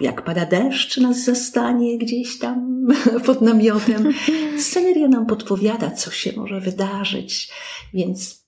jak 0.00 0.24
pada 0.24 0.46
deszcz, 0.46 0.96
nas 0.96 1.24
zastanie 1.24 1.98
gdzieś 1.98 2.38
tam 2.38 2.86
pod 3.26 3.42
namiotem. 3.42 4.12
Sceneria 4.58 5.08
nam 5.08 5.26
podpowiada, 5.26 5.90
co 5.90 6.10
się 6.10 6.32
może 6.36 6.60
wydarzyć, 6.60 7.52
więc 7.94 8.46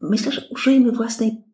myślę, 0.00 0.32
że 0.32 0.48
użyjmy 0.50 0.92
własnej 0.92 1.48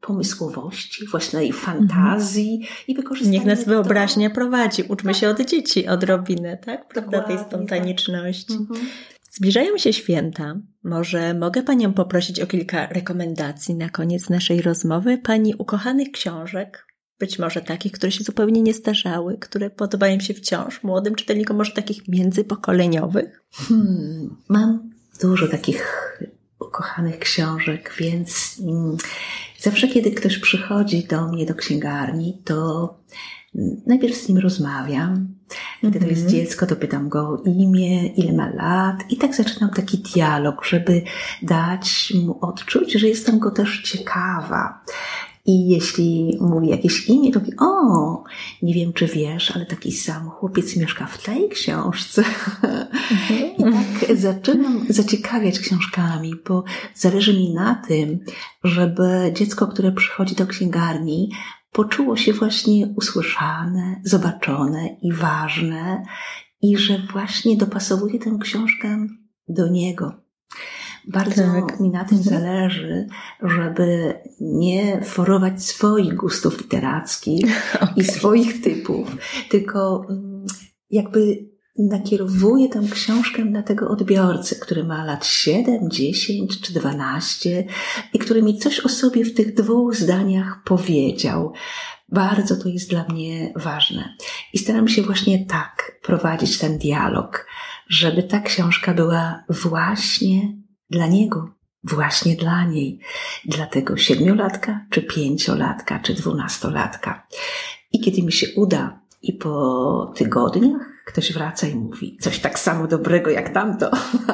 pomysłowości, 0.00 1.06
własnej 1.06 1.52
fantazji 1.52 2.54
mhm. 2.54 2.76
i 2.88 2.94
wykorzystania. 2.94 3.38
Niech 3.38 3.46
nas 3.46 3.64
wyobraźnia 3.64 4.28
to... 4.28 4.34
prowadzi. 4.34 4.82
Uczmy 4.82 5.12
tak. 5.12 5.20
się 5.20 5.28
od 5.28 5.40
dzieci 5.40 5.88
odrobinę, 5.88 6.56
tak? 6.56 6.88
Prawda, 6.88 7.10
Dokładnie, 7.10 7.36
tej 7.36 7.36
tak. 7.36 7.46
spontaniczności. 7.46 8.52
Tak. 8.52 8.60
Mhm. 8.60 8.86
Zbliżają 9.30 9.78
się 9.78 9.92
święta. 9.92 10.60
Może 10.84 11.34
mogę 11.34 11.62
Panią 11.62 11.92
poprosić 11.92 12.40
o 12.40 12.46
kilka 12.46 12.86
rekomendacji 12.86 13.74
na 13.74 13.88
koniec 13.88 14.30
naszej 14.30 14.62
rozmowy? 14.62 15.18
Pani 15.18 15.54
ukochanych 15.54 16.10
książek, 16.12 16.86
być 17.18 17.38
może 17.38 17.60
takich, 17.60 17.92
które 17.92 18.12
się 18.12 18.24
zupełnie 18.24 18.62
nie 18.62 18.74
starzały, 18.74 19.38
które 19.38 19.70
podobają 19.70 20.20
się 20.20 20.34
wciąż 20.34 20.82
młodym 20.82 21.14
czytelnikom, 21.14 21.56
może 21.56 21.72
takich 21.72 22.08
międzypokoleniowych? 22.08 23.42
Hmm, 23.52 24.36
mam 24.48 24.90
dużo 25.20 25.48
takich 25.48 26.12
ukochanych 26.60 27.18
książek, 27.18 27.94
więc 27.98 28.60
mm, 28.60 28.96
zawsze, 29.58 29.88
kiedy 29.88 30.10
ktoś 30.10 30.38
przychodzi 30.38 31.04
do 31.04 31.28
mnie 31.28 31.46
do 31.46 31.54
księgarni, 31.54 32.42
to 32.44 32.94
najpierw 33.86 34.16
z 34.16 34.28
nim 34.28 34.38
rozmawiam. 34.38 35.39
Gdy 35.82 36.00
to 36.00 36.06
jest 36.06 36.22
mhm. 36.22 36.30
dziecko, 36.30 36.66
to 36.66 36.76
pytam 36.76 37.08
go 37.08 37.28
o 37.28 37.42
imię, 37.44 38.06
ile 38.06 38.32
ma 38.32 38.50
lat 38.50 39.04
i 39.10 39.16
tak 39.16 39.34
zaczynam 39.34 39.70
taki 39.70 39.98
dialog, 39.98 40.64
żeby 40.64 41.02
dać 41.42 42.12
mu 42.26 42.38
odczuć, 42.40 42.92
że 42.92 43.08
jestem 43.08 43.38
go 43.38 43.50
też 43.50 43.82
ciekawa. 43.82 44.84
I 45.46 45.68
jeśli 45.68 46.38
mówi 46.40 46.68
jakieś 46.68 47.08
imię, 47.08 47.32
to 47.32 47.40
mówi, 47.40 47.52
o, 47.60 48.24
nie 48.62 48.74
wiem 48.74 48.92
czy 48.92 49.06
wiesz, 49.06 49.50
ale 49.50 49.66
taki 49.66 49.92
sam 49.92 50.30
chłopiec 50.30 50.76
mieszka 50.76 51.06
w 51.06 51.22
tej 51.22 51.48
książce. 51.48 52.24
I 53.58 53.62
tak 53.62 54.16
zaczynam 54.16 54.86
zaciekawiać 54.88 55.58
książkami, 55.58 56.34
bo 56.48 56.64
zależy 56.94 57.34
mi 57.34 57.54
na 57.54 57.74
tym, 57.74 58.24
żeby 58.64 59.32
dziecko, 59.34 59.66
które 59.66 59.92
przychodzi 59.92 60.34
do 60.34 60.46
księgarni, 60.46 61.30
poczuło 61.72 62.16
się 62.16 62.32
właśnie 62.32 62.94
usłyszane, 62.96 64.00
zobaczone 64.04 64.96
i 65.02 65.12
ważne 65.12 66.02
i 66.62 66.78
że 66.78 66.98
właśnie 67.12 67.56
dopasowuje 67.56 68.18
tę 68.18 68.38
książkę 68.40 69.06
do 69.48 69.68
niego. 69.68 70.12
Bardzo 71.08 71.42
tak. 71.42 71.80
mi 71.80 71.90
na 71.90 72.04
tym 72.04 72.18
mhm. 72.18 72.40
zależy, 72.40 73.06
żeby 73.42 74.14
nie 74.40 75.00
forować 75.04 75.64
swoich 75.64 76.14
gustów 76.14 76.60
literackich 76.60 77.74
okay. 77.74 77.94
i 77.96 78.04
swoich 78.04 78.62
typów, 78.62 79.16
tylko 79.50 80.06
mm, 80.10 80.46
jakby 80.90 81.49
nakierowuję 81.88 82.68
tę 82.68 82.82
książkę 82.90 83.44
na 83.44 83.62
tego 83.62 83.88
odbiorcę, 83.88 84.56
który 84.56 84.84
ma 84.84 85.04
lat 85.04 85.26
7, 85.26 85.90
10 85.90 86.60
czy 86.60 86.72
12 86.72 87.64
i 88.14 88.18
który 88.18 88.42
mi 88.42 88.58
coś 88.58 88.80
o 88.80 88.88
sobie 88.88 89.24
w 89.24 89.34
tych 89.34 89.54
dwóch 89.54 89.96
zdaniach 89.96 90.62
powiedział. 90.64 91.52
Bardzo 92.08 92.56
to 92.56 92.68
jest 92.68 92.90
dla 92.90 93.04
mnie 93.08 93.52
ważne. 93.56 94.16
I 94.52 94.58
staram 94.58 94.88
się 94.88 95.02
właśnie 95.02 95.46
tak 95.46 96.00
prowadzić 96.02 96.58
ten 96.58 96.78
dialog, 96.78 97.46
żeby 97.88 98.22
ta 98.22 98.40
książka 98.40 98.94
była 98.94 99.44
właśnie 99.48 100.56
dla 100.90 101.06
niego, 101.06 101.54
właśnie 101.84 102.36
dla 102.36 102.64
niej, 102.64 103.00
dla 103.44 103.66
tego 103.66 103.96
siedmiolatka, 103.96 104.86
czy 104.90 105.02
pięciolatka, 105.02 105.98
czy 105.98 106.14
dwunastolatka. 106.14 107.26
I 107.92 108.00
kiedy 108.00 108.22
mi 108.22 108.32
się 108.32 108.46
uda 108.56 109.00
i 109.22 109.32
po 109.32 110.12
tygodniach 110.16 110.89
ktoś 111.04 111.32
wraca 111.32 111.66
i 111.66 111.74
mówi 111.74 112.16
coś 112.20 112.38
tak 112.38 112.58
samo 112.58 112.86
dobrego 112.86 113.30
jak 113.30 113.48
tamto, 113.48 113.90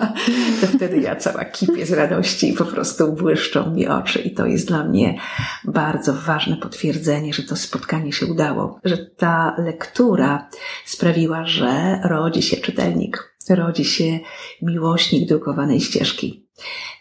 to 0.60 0.66
wtedy 0.74 1.00
ja 1.00 1.16
cała 1.16 1.44
kipię 1.44 1.86
z 1.86 1.92
radości 1.92 2.50
i 2.50 2.52
po 2.52 2.64
prostu 2.64 3.12
błyszczą 3.12 3.70
mi 3.70 3.86
oczy. 3.86 4.18
I 4.18 4.34
to 4.34 4.46
jest 4.46 4.68
dla 4.68 4.84
mnie 4.84 5.18
bardzo 5.64 6.12
ważne 6.14 6.56
potwierdzenie, 6.56 7.34
że 7.34 7.42
to 7.42 7.56
spotkanie 7.56 8.12
się 8.12 8.26
udało, 8.26 8.80
że 8.84 8.96
ta 8.98 9.54
lektura 9.58 10.48
sprawiła, 10.84 11.46
że 11.46 12.00
rodzi 12.04 12.42
się 12.42 12.56
czytelnik, 12.56 13.36
rodzi 13.50 13.84
się 13.84 14.18
miłośnik 14.62 15.28
drukowanej 15.28 15.80
ścieżki. 15.80 16.46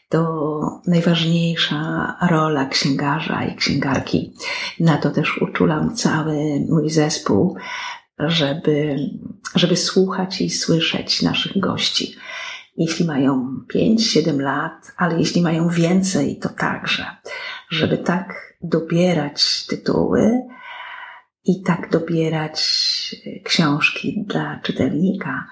To 0.09 0.81
najważniejsza 0.87 2.15
rola 2.29 2.65
księgarza 2.65 3.45
i 3.45 3.55
księgarki. 3.55 4.33
Na 4.79 4.97
to 4.97 5.11
też 5.11 5.41
uczulam 5.41 5.95
cały 5.95 6.35
mój 6.69 6.89
zespół, 6.89 7.57
żeby, 8.19 8.95
żeby 9.55 9.77
słuchać 9.77 10.41
i 10.41 10.49
słyszeć 10.49 11.21
naszych 11.21 11.59
gości. 11.59 12.15
Jeśli 12.77 13.05
mają 13.05 13.55
5-7 13.75 14.39
lat, 14.39 14.91
ale 14.97 15.19
jeśli 15.19 15.41
mają 15.41 15.69
więcej, 15.69 16.39
to 16.39 16.49
także, 16.49 17.05
żeby 17.69 17.97
tak 17.97 18.53
dobierać 18.61 19.65
tytuły 19.65 20.41
i 21.45 21.63
tak 21.63 21.89
dobierać 21.91 22.59
książki 23.43 24.23
dla 24.27 24.59
czytelnika, 24.63 25.47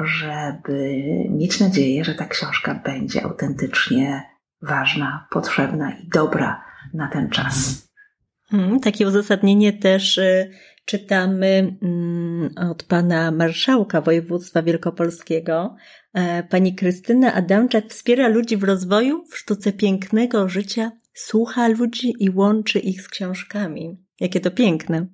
żeby 0.00 1.02
mieć 1.30 1.60
nadzieję, 1.60 2.04
że 2.04 2.14
ta 2.14 2.26
książka 2.26 2.74
będzie 2.74 3.24
autentycznie 3.24 4.22
ważna, 4.62 5.26
potrzebna 5.30 5.92
i 5.92 6.08
dobra 6.08 6.64
na 6.94 7.08
ten 7.08 7.30
czas. 7.30 7.88
Hmm, 8.50 8.80
takie 8.80 9.06
uzasadnienie 9.06 9.72
też 9.72 10.18
y, 10.18 10.50
czytamy 10.84 11.76
mm, 11.82 12.50
od 12.70 12.82
pana 12.82 13.30
marszałka 13.30 14.00
województwa 14.00 14.62
wielkopolskiego. 14.62 15.76
E, 16.14 16.42
pani 16.42 16.74
Krystyna 16.74 17.34
Adamczak 17.34 17.88
wspiera 17.88 18.28
ludzi 18.28 18.56
w 18.56 18.64
rozwoju, 18.64 19.24
w 19.24 19.38
sztuce 19.38 19.72
pięknego 19.72 20.48
życia, 20.48 20.92
słucha 21.14 21.68
ludzi 21.68 22.14
i 22.18 22.30
łączy 22.30 22.78
ich 22.78 23.02
z 23.02 23.08
książkami. 23.08 24.04
Jakie 24.20 24.40
to 24.40 24.50
piękne. 24.50 25.06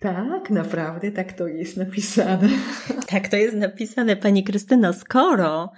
Tak, 0.00 0.50
naprawdę 0.50 1.12
tak 1.12 1.32
to 1.32 1.48
jest 1.48 1.76
napisane. 1.76 2.48
Tak 3.06 3.28
to 3.28 3.36
jest 3.36 3.56
napisane, 3.56 4.16
Pani 4.16 4.44
Krystyno. 4.44 4.92
Skoro 4.92 5.72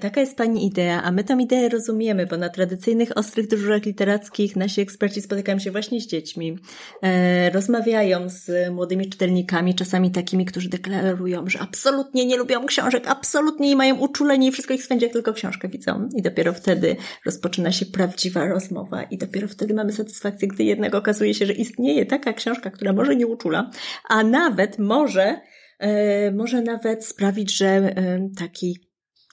taka 0.00 0.20
jest 0.20 0.36
Pani 0.36 0.66
idea, 0.66 1.02
a 1.02 1.12
my 1.12 1.24
tą 1.24 1.38
ideę 1.38 1.68
rozumiemy, 1.68 2.26
bo 2.26 2.36
na 2.36 2.48
tradycyjnych 2.48 3.16
ostrych 3.16 3.48
dyżurach 3.48 3.84
literackich 3.84 4.56
nasi 4.56 4.80
eksperci 4.80 5.22
spotykają 5.22 5.58
się 5.58 5.70
właśnie 5.70 6.00
z 6.00 6.06
dziećmi, 6.06 6.58
e, 7.02 7.50
rozmawiają 7.50 8.28
z 8.28 8.72
młodymi 8.72 9.08
czytelnikami, 9.08 9.74
czasami 9.74 10.10
takimi, 10.10 10.44
którzy 10.44 10.68
deklarują, 10.68 11.48
że 11.48 11.58
absolutnie 11.58 12.26
nie 12.26 12.36
lubią 12.36 12.66
książek, 12.66 13.04
absolutnie 13.06 13.68
nie 13.68 13.76
mają 13.76 13.98
uczulenia 13.98 14.48
i 14.48 14.52
wszystko 14.52 14.74
ich 14.74 14.84
spędzi, 14.84 15.04
jak 15.04 15.12
tylko 15.12 15.32
książkę 15.32 15.68
widzą. 15.68 16.08
I 16.16 16.22
dopiero 16.22 16.52
wtedy 16.52 16.96
rozpoczyna 17.26 17.72
się 17.72 17.86
prawdziwa 17.86 18.46
rozmowa 18.46 19.02
i 19.02 19.18
dopiero 19.18 19.48
wtedy 19.48 19.74
mamy 19.74 19.92
satysfakcję, 19.92 20.48
gdy 20.48 20.64
jednak 20.64 20.94
okazuje 20.94 21.34
się, 21.34 21.46
że 21.46 21.52
istnieje 21.52 22.06
taka 22.06 22.32
książka, 22.32 22.70
która 22.70 22.92
może 22.92 23.16
nie 23.16 23.26
uczula, 23.26 23.70
a 24.08 24.24
nawet 24.24 24.78
może, 24.78 25.40
e, 25.78 26.32
może 26.32 26.62
nawet 26.62 27.06
sprawić, 27.06 27.56
że 27.56 27.94
taki 28.38 28.91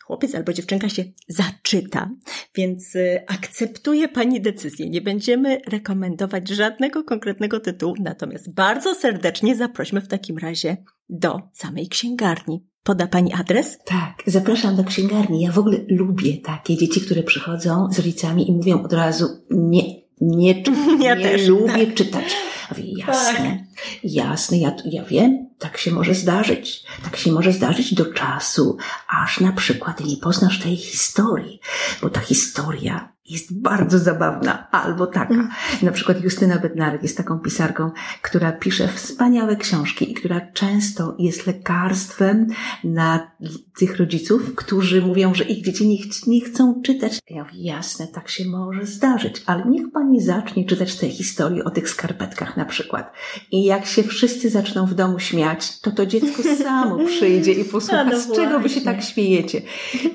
chłopiec 0.09 0.35
albo 0.35 0.53
dziewczynka 0.53 0.89
się 0.89 1.03
zaczyta, 1.27 2.09
więc 2.55 2.95
y, 2.95 3.23
akceptuje 3.27 4.07
Pani 4.07 4.41
decyzję. 4.41 4.89
Nie 4.89 5.01
będziemy 5.01 5.61
rekomendować 5.67 6.49
żadnego 6.49 7.03
konkretnego 7.03 7.59
tytułu, 7.59 7.95
natomiast 7.99 8.53
bardzo 8.53 8.95
serdecznie 8.95 9.55
zaprośmy 9.55 10.01
w 10.01 10.07
takim 10.07 10.37
razie 10.37 10.77
do 11.09 11.39
samej 11.53 11.87
księgarni. 11.87 12.65
Poda 12.83 13.07
Pani 13.07 13.33
adres? 13.33 13.79
Tak, 13.85 14.23
zapraszam 14.25 14.75
do 14.75 14.83
księgarni. 14.83 15.41
Ja 15.41 15.51
w 15.51 15.59
ogóle 15.59 15.77
lubię 15.87 16.37
takie 16.37 16.77
dzieci, 16.77 17.01
które 17.01 17.23
przychodzą 17.23 17.87
z 17.91 17.97
rodzicami 17.97 18.49
i 18.49 18.53
mówią 18.53 18.83
od 18.83 18.93
razu 18.93 19.25
nie, 19.49 19.83
nie, 20.21 20.63
ja 21.07 21.15
nie 21.15 21.23
też, 21.23 21.47
lubię 21.47 21.85
tak. 21.85 21.93
czytać. 21.93 22.35
Mówię, 22.69 22.83
jasne, 22.97 23.39
tak. 23.39 23.57
jasne, 24.03 24.57
ja, 24.57 24.75
ja 24.85 25.03
wiem, 25.03 25.48
tak 25.59 25.77
się 25.77 25.91
może 25.91 26.15
zdarzyć. 26.15 26.83
Tak 27.03 27.17
się 27.17 27.31
może 27.31 27.53
zdarzyć 27.53 27.93
do 27.93 28.13
czasu, 28.13 28.77
aż 29.07 29.39
na 29.39 29.51
przykład 29.51 29.99
nie 29.99 30.17
poznasz 30.17 30.59
tej 30.59 30.77
historii, 30.77 31.59
bo 32.01 32.09
ta 32.09 32.19
historia 32.19 33.13
jest 33.29 33.61
bardzo 33.61 33.99
zabawna, 33.99 34.71
albo 34.71 35.07
taka. 35.07 35.33
Mm. 35.33 35.49
Na 35.81 35.91
przykład 35.91 36.23
Justyna 36.23 36.59
Bednarek 36.59 37.03
jest 37.03 37.17
taką 37.17 37.39
pisarką, 37.39 37.91
która 38.21 38.51
pisze 38.51 38.87
wspaniałe 38.87 39.55
książki 39.55 40.11
i 40.11 40.13
która 40.13 40.41
często 40.53 41.15
jest 41.19 41.47
lekarstwem 41.47 42.47
na 42.83 43.31
tych 43.79 43.97
rodziców, 43.97 44.55
którzy 44.55 45.01
mówią, 45.01 45.33
że 45.33 45.43
ich 45.43 45.63
dzieci 45.63 45.87
nie, 45.87 45.97
ch 45.97 46.27
nie 46.27 46.41
chcą 46.41 46.81
czytać. 46.81 47.19
Ja 47.29 47.43
mówię, 47.43 47.59
jasne, 47.61 48.07
tak 48.07 48.29
się 48.29 48.45
może 48.45 48.85
zdarzyć, 48.85 49.43
ale 49.45 49.65
niech 49.65 49.91
pani 49.91 50.21
zacznie 50.21 50.65
czytać 50.65 50.95
te 50.95 51.09
historie 51.09 51.63
o 51.63 51.69
tych 51.69 51.89
skarpetkach 51.89 52.57
na 52.57 52.65
przykład. 52.65 53.13
I 53.51 53.63
jak 53.63 53.85
się 53.85 54.03
wszyscy 54.03 54.49
zaczną 54.49 54.85
w 54.85 54.93
domu 54.93 55.19
śmiać, 55.19 55.79
to 55.79 55.91
to 55.91 56.05
dziecko 56.05 56.43
samo 56.63 57.05
przyjdzie 57.05 57.53
i 57.53 57.65
posłucha, 57.65 58.03
no 58.03 58.19
z 58.19 58.31
czego 58.35 58.59
wy 58.59 58.69
się 58.69 58.81
tak 58.81 59.03
śmiejecie. 59.03 59.61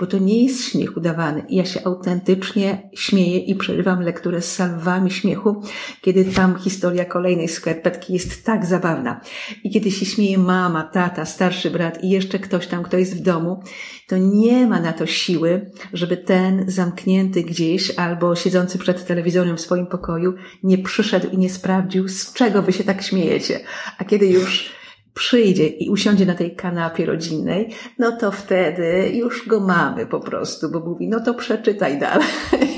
Bo 0.00 0.06
to 0.06 0.18
nie 0.18 0.44
jest 0.44 0.64
śmiech 0.64 0.96
udawany. 0.96 1.44
Ja 1.48 1.64
się 1.64 1.84
autentycznie 1.84 2.90
śmieję 3.04 3.38
i 3.38 3.54
przerywam 3.54 4.00
lekturę 4.00 4.42
z 4.42 4.54
salwami 4.54 5.10
śmiechu, 5.10 5.62
kiedy 6.00 6.24
tam 6.24 6.58
historia 6.58 7.04
kolejnej 7.04 7.48
skarpetki 7.48 8.12
jest 8.12 8.44
tak 8.44 8.66
zabawna. 8.66 9.20
I 9.64 9.70
kiedy 9.70 9.90
się 9.90 10.06
śmieje 10.06 10.38
mama, 10.38 10.82
tata, 10.82 11.24
starszy 11.24 11.70
brat 11.70 12.04
i 12.04 12.10
jeszcze 12.10 12.38
ktoś 12.38 12.66
tam, 12.66 12.82
kto 12.82 12.96
jest 12.98 13.16
w 13.16 13.22
domu, 13.22 13.62
to 14.08 14.16
nie 14.16 14.66
ma 14.66 14.80
na 14.80 14.92
to 14.92 15.06
siły, 15.06 15.70
żeby 15.92 16.16
ten 16.16 16.64
zamknięty 16.70 17.42
gdzieś 17.42 17.98
albo 17.98 18.36
siedzący 18.36 18.78
przed 18.78 19.06
telewizorem 19.06 19.56
w 19.56 19.60
swoim 19.60 19.86
pokoju 19.86 20.34
nie 20.62 20.78
przyszedł 20.78 21.30
i 21.30 21.38
nie 21.38 21.50
sprawdził, 21.50 22.08
z 22.08 22.32
czego 22.32 22.62
wy 22.62 22.72
się 22.72 22.84
tak 22.84 23.02
śmiejecie. 23.02 23.60
A 23.98 24.04
kiedy 24.04 24.26
już 24.26 24.73
przyjdzie 25.14 25.66
i 25.66 25.90
usiądzie 25.90 26.26
na 26.26 26.34
tej 26.34 26.56
kanapie 26.56 27.06
rodzinnej, 27.06 27.74
no 27.98 28.16
to 28.16 28.30
wtedy 28.30 29.10
już 29.14 29.48
go 29.48 29.60
mamy 29.60 30.06
po 30.06 30.20
prostu, 30.20 30.70
bo 30.70 30.80
mówi, 30.80 31.08
no 31.08 31.20
to 31.20 31.34
przeczytaj 31.34 31.98
dalej 31.98 32.28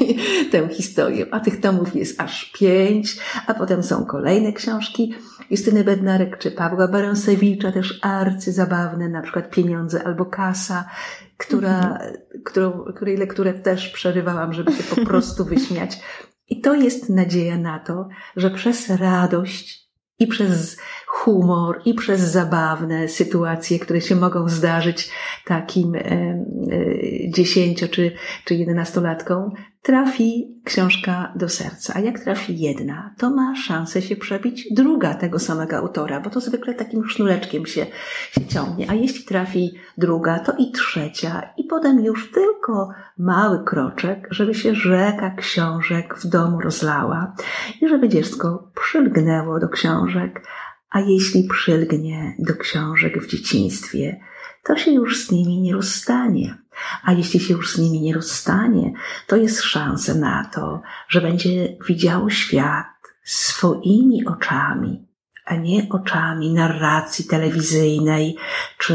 tę 0.53 0.69
historię. 0.69 1.27
A 1.31 1.41
tych 1.41 1.61
tomów 1.61 1.97
jest 1.97 2.21
aż 2.21 2.53
pięć, 2.59 3.19
a 3.47 3.55
potem 3.55 3.83
są 3.83 4.05
kolejne 4.05 4.53
książki 4.53 5.15
Justyny 5.51 5.85
Bednarek 5.85 6.39
czy 6.39 6.51
Pawła 6.51 6.89
Barąsewicza, 6.89 7.73
też 7.73 7.99
arcyzabawne, 8.03 9.09
na 9.09 9.23
przykład 9.23 9.51
Pieniądze 9.51 10.05
albo 10.05 10.25
Kasa, 10.25 10.89
która, 11.37 11.79
mhm. 11.79 12.15
którą, 12.45 12.85
której 12.95 13.17
lekturę 13.17 13.55
też 13.55 13.89
przerywałam, 13.89 14.53
żeby 14.53 14.73
się 14.73 14.83
po 14.83 15.07
prostu 15.07 15.45
wyśmiać. 15.55 15.99
I 16.49 16.61
to 16.61 16.75
jest 16.75 17.09
nadzieja 17.09 17.59
na 17.59 17.79
to, 17.79 18.09
że 18.37 18.51
przez 18.51 18.91
radość 18.91 19.87
i 20.19 20.27
przez 20.27 20.77
humor, 21.17 21.81
i 21.85 21.95
przez 21.95 22.21
zabawne 22.21 23.09
sytuacje, 23.09 23.79
które 23.79 24.01
się 24.01 24.17
mogą 24.17 24.49
zdarzyć 24.49 25.11
takim 25.45 25.95
e, 25.95 26.01
dziesięcio 27.29 27.89
czy, 27.89 28.13
czy 28.45 28.55
jedenastolatkom, 28.55 29.53
trafi 29.83 30.61
książka 30.65 31.33
do 31.37 31.49
serca. 31.49 31.93
A 31.97 32.01
jak 32.01 32.21
trafi 32.21 32.59
jedna, 32.59 33.15
to 33.19 33.31
ma 33.31 33.57
szansę 33.57 34.03
się 34.03 34.17
przebić 34.17 34.69
druga 34.71 35.15
tego 35.15 35.39
samego 35.39 35.77
autora, 35.77 36.21
bo 36.21 36.31
to 36.31 36.41
zwykle 36.41 36.75
takim 36.75 37.09
sznureczkiem 37.09 37.67
się, 37.67 37.87
się 38.31 38.47
ciągnie. 38.47 38.91
A 38.91 38.95
jeśli 38.95 39.25
trafi 39.25 39.71
druga, 39.99 40.39
to 40.39 40.53
i 40.59 40.73
trzecia, 40.73 41.43
i 41.57 41.65
potem 41.65 42.05
już 42.05 42.33
tylko 42.33 42.91
mały 43.19 43.65
kroczek, 43.65 44.29
żeby 44.31 44.55
się 44.55 44.75
rzeka 44.75 45.31
książek 45.31 46.15
w 46.19 46.27
domu 46.27 46.61
rozlała 46.61 47.35
i 47.83 47.89
żeby 47.89 48.09
dziecko 48.09 48.71
przylgnęło 48.75 49.61
do 49.61 49.69
książek, 49.69 50.43
a 50.91 51.01
jeśli 51.01 51.49
przylgnie 51.49 52.37
do 52.39 52.57
książek 52.57 53.23
w 53.23 53.27
dzieciństwie, 53.27 54.21
to 54.65 54.77
się 54.77 54.91
już 54.91 55.27
z 55.27 55.31
nimi 55.31 55.61
nie 55.61 55.73
rozstanie. 55.73 56.59
A 57.03 57.13
jeśli 57.13 57.41
się 57.41 57.55
już 57.55 57.73
z 57.73 57.79
nimi 57.79 58.01
nie 58.01 58.15
rozstanie, 58.15 58.93
to 59.27 59.37
jest 59.37 59.63
szansa 59.63 60.15
na 60.15 60.51
to, 60.55 60.83
że 61.09 61.21
będzie 61.21 61.77
widziało 61.89 62.31
świat 62.31 62.87
swoimi 63.25 64.27
oczami, 64.27 65.07
a 65.45 65.57
nie 65.57 65.87
oczami 65.91 66.53
narracji 66.53 67.25
telewizyjnej 67.25 68.37
czy 68.79 68.95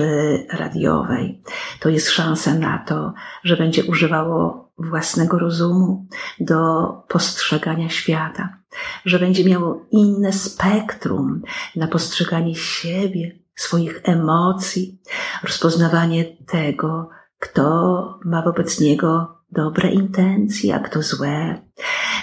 radiowej. 0.53 1.41
To 1.79 1.89
jest 1.89 2.09
szansa 2.09 2.53
na 2.53 2.77
to, 2.77 3.13
że 3.43 3.57
będzie 3.57 3.83
używało 3.83 4.70
własnego 4.89 5.39
rozumu 5.39 6.05
do 6.39 6.87
postrzegania 7.07 7.89
świata, 7.89 8.57
że 9.05 9.19
będzie 9.19 9.45
miało 9.45 9.85
inne 9.91 10.33
spektrum 10.33 11.41
na 11.75 11.87
postrzeganie 11.87 12.55
siebie, 12.55 13.39
swoich 13.55 14.01
emocji, 14.03 15.01
rozpoznawanie 15.43 16.25
tego, 16.25 17.09
kto 17.39 18.19
ma 18.25 18.41
wobec 18.41 18.79
niego 18.79 19.37
dobre 19.51 19.91
intencje, 19.91 20.75
a 20.75 20.79
kto 20.79 21.01
złe, 21.01 21.61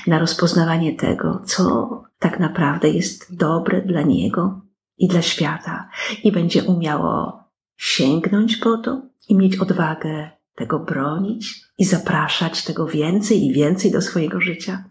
na 0.07 0.19
rozpoznawanie 0.19 0.97
tego, 0.97 1.43
co 1.45 1.89
tak 2.19 2.41
naprawdę 2.41 2.89
jest 2.89 3.37
dobre 3.37 3.83
dla 3.83 4.03
niego 4.03 4.61
i 4.99 5.09
dla 5.09 5.23
świata, 5.23 5.89
i 6.25 6.33
będzie 6.33 6.63
umiało 6.63 7.45
sięgnąć 7.77 8.57
po 8.57 8.79
to 8.79 9.03
i 9.29 9.37
mieć 9.37 9.57
odwagę 9.57 10.38
tego 10.59 10.79
bronić 10.79 11.65
i 11.79 11.85
zapraszać 11.85 12.65
tego 12.65 12.87
więcej 12.87 13.45
i 13.45 13.53
więcej 13.53 13.91
do 13.91 14.03
swojego 14.03 14.41
życia, 14.41 14.85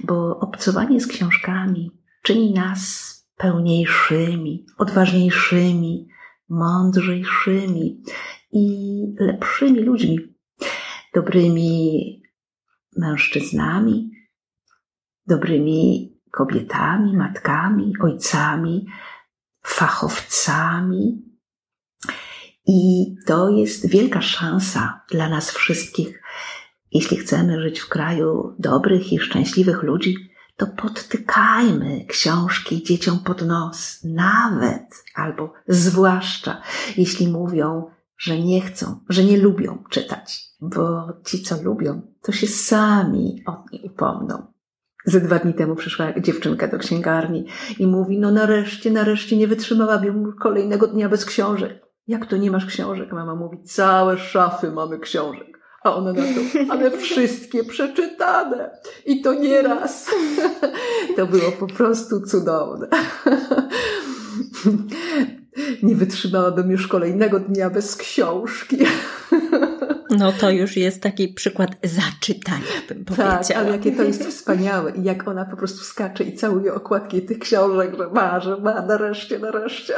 bo 0.00 0.38
obcowanie 0.38 1.00
z 1.00 1.06
książkami 1.06 1.90
czyni 2.22 2.52
nas 2.54 3.10
pełniejszymi, 3.36 4.66
odważniejszymi, 4.78 6.08
mądrzejszymi 6.48 8.02
i 8.52 8.66
lepszymi 9.20 9.80
ludźmi, 9.80 10.18
dobrymi 11.14 12.22
mężczyznami, 12.96 14.10
dobrymi 15.26 16.10
kobietami, 16.30 17.16
matkami, 17.16 17.92
ojcami, 18.00 18.86
fachowcami. 19.62 21.29
I 22.66 23.14
to 23.26 23.48
jest 23.48 23.88
wielka 23.88 24.22
szansa 24.22 25.00
dla 25.10 25.28
nas 25.28 25.50
wszystkich, 25.50 26.22
jeśli 26.92 27.16
chcemy 27.16 27.62
żyć 27.62 27.80
w 27.80 27.88
kraju 27.88 28.54
dobrych 28.58 29.12
i 29.12 29.18
szczęśliwych 29.18 29.82
ludzi, 29.82 30.16
to 30.56 30.66
podtykajmy 30.66 32.04
książki 32.08 32.82
dzieciom 32.82 33.18
pod 33.18 33.42
nos, 33.42 34.00
nawet 34.04 35.04
albo 35.14 35.52
zwłaszcza, 35.68 36.62
jeśli 36.96 37.28
mówią, 37.28 37.90
że 38.18 38.38
nie 38.38 38.60
chcą, 38.60 39.00
że 39.08 39.24
nie 39.24 39.36
lubią 39.36 39.84
czytać, 39.90 40.40
bo 40.60 41.08
ci, 41.26 41.42
co 41.42 41.62
lubią, 41.62 42.02
to 42.22 42.32
się 42.32 42.46
sami 42.46 43.42
o 43.46 43.64
nie 43.72 43.80
upomną. 43.82 44.52
Ze 45.04 45.20
dwa 45.20 45.38
dni 45.38 45.54
temu 45.54 45.76
przyszła 45.76 46.20
dziewczynka 46.20 46.68
do 46.68 46.78
księgarni 46.78 47.46
i 47.78 47.86
mówi, 47.86 48.18
no 48.18 48.30
nareszcie, 48.30 48.90
nareszcie 48.90 49.36
nie 49.36 49.48
wytrzymałabym 49.48 50.32
kolejnego 50.40 50.86
dnia 50.86 51.08
bez 51.08 51.24
książek. 51.24 51.89
Jak 52.10 52.26
to 52.26 52.36
nie 52.36 52.50
masz 52.50 52.66
książek? 52.66 53.12
Mama 53.12 53.34
mówi, 53.34 53.62
całe 53.62 54.18
szafy 54.18 54.70
mamy 54.70 54.98
książek. 54.98 55.58
A 55.82 55.96
ona 55.96 56.12
na 56.12 56.22
to, 56.22 56.72
ale 56.72 56.90
wszystkie 57.04 57.64
przeczytane. 57.64 58.70
I 59.06 59.22
to 59.22 59.34
nie 59.34 59.62
raz. 59.62 60.06
To 61.16 61.26
było 61.26 61.52
po 61.52 61.66
prostu 61.66 62.20
cudowne. 62.20 62.88
Nie 65.82 65.94
wytrzymałabym 65.94 66.70
już 66.70 66.88
kolejnego 66.88 67.40
dnia 67.40 67.70
bez 67.70 67.96
książki. 67.96 68.76
No 70.10 70.32
to 70.32 70.50
już 70.50 70.76
jest 70.76 71.02
taki 71.02 71.28
przykład 71.28 71.70
zaczytania, 71.84 72.66
bym 72.88 73.04
powiedziała. 73.04 73.36
Tak, 73.36 73.56
ale 73.56 73.70
jakie 73.70 73.92
to 73.92 74.02
jest 74.02 74.24
wspaniałe 74.24 74.92
i 74.96 75.02
jak 75.02 75.28
ona 75.28 75.44
po 75.44 75.56
prostu 75.56 75.84
skacze 75.84 76.24
i 76.24 76.36
całuje 76.36 76.74
okładki 76.74 77.22
tych 77.22 77.38
książek, 77.38 77.96
że 77.98 78.08
ma, 78.08 78.40
że 78.40 78.56
ma, 78.56 78.82
nareszcie, 78.82 79.38
nareszcie. 79.38 79.94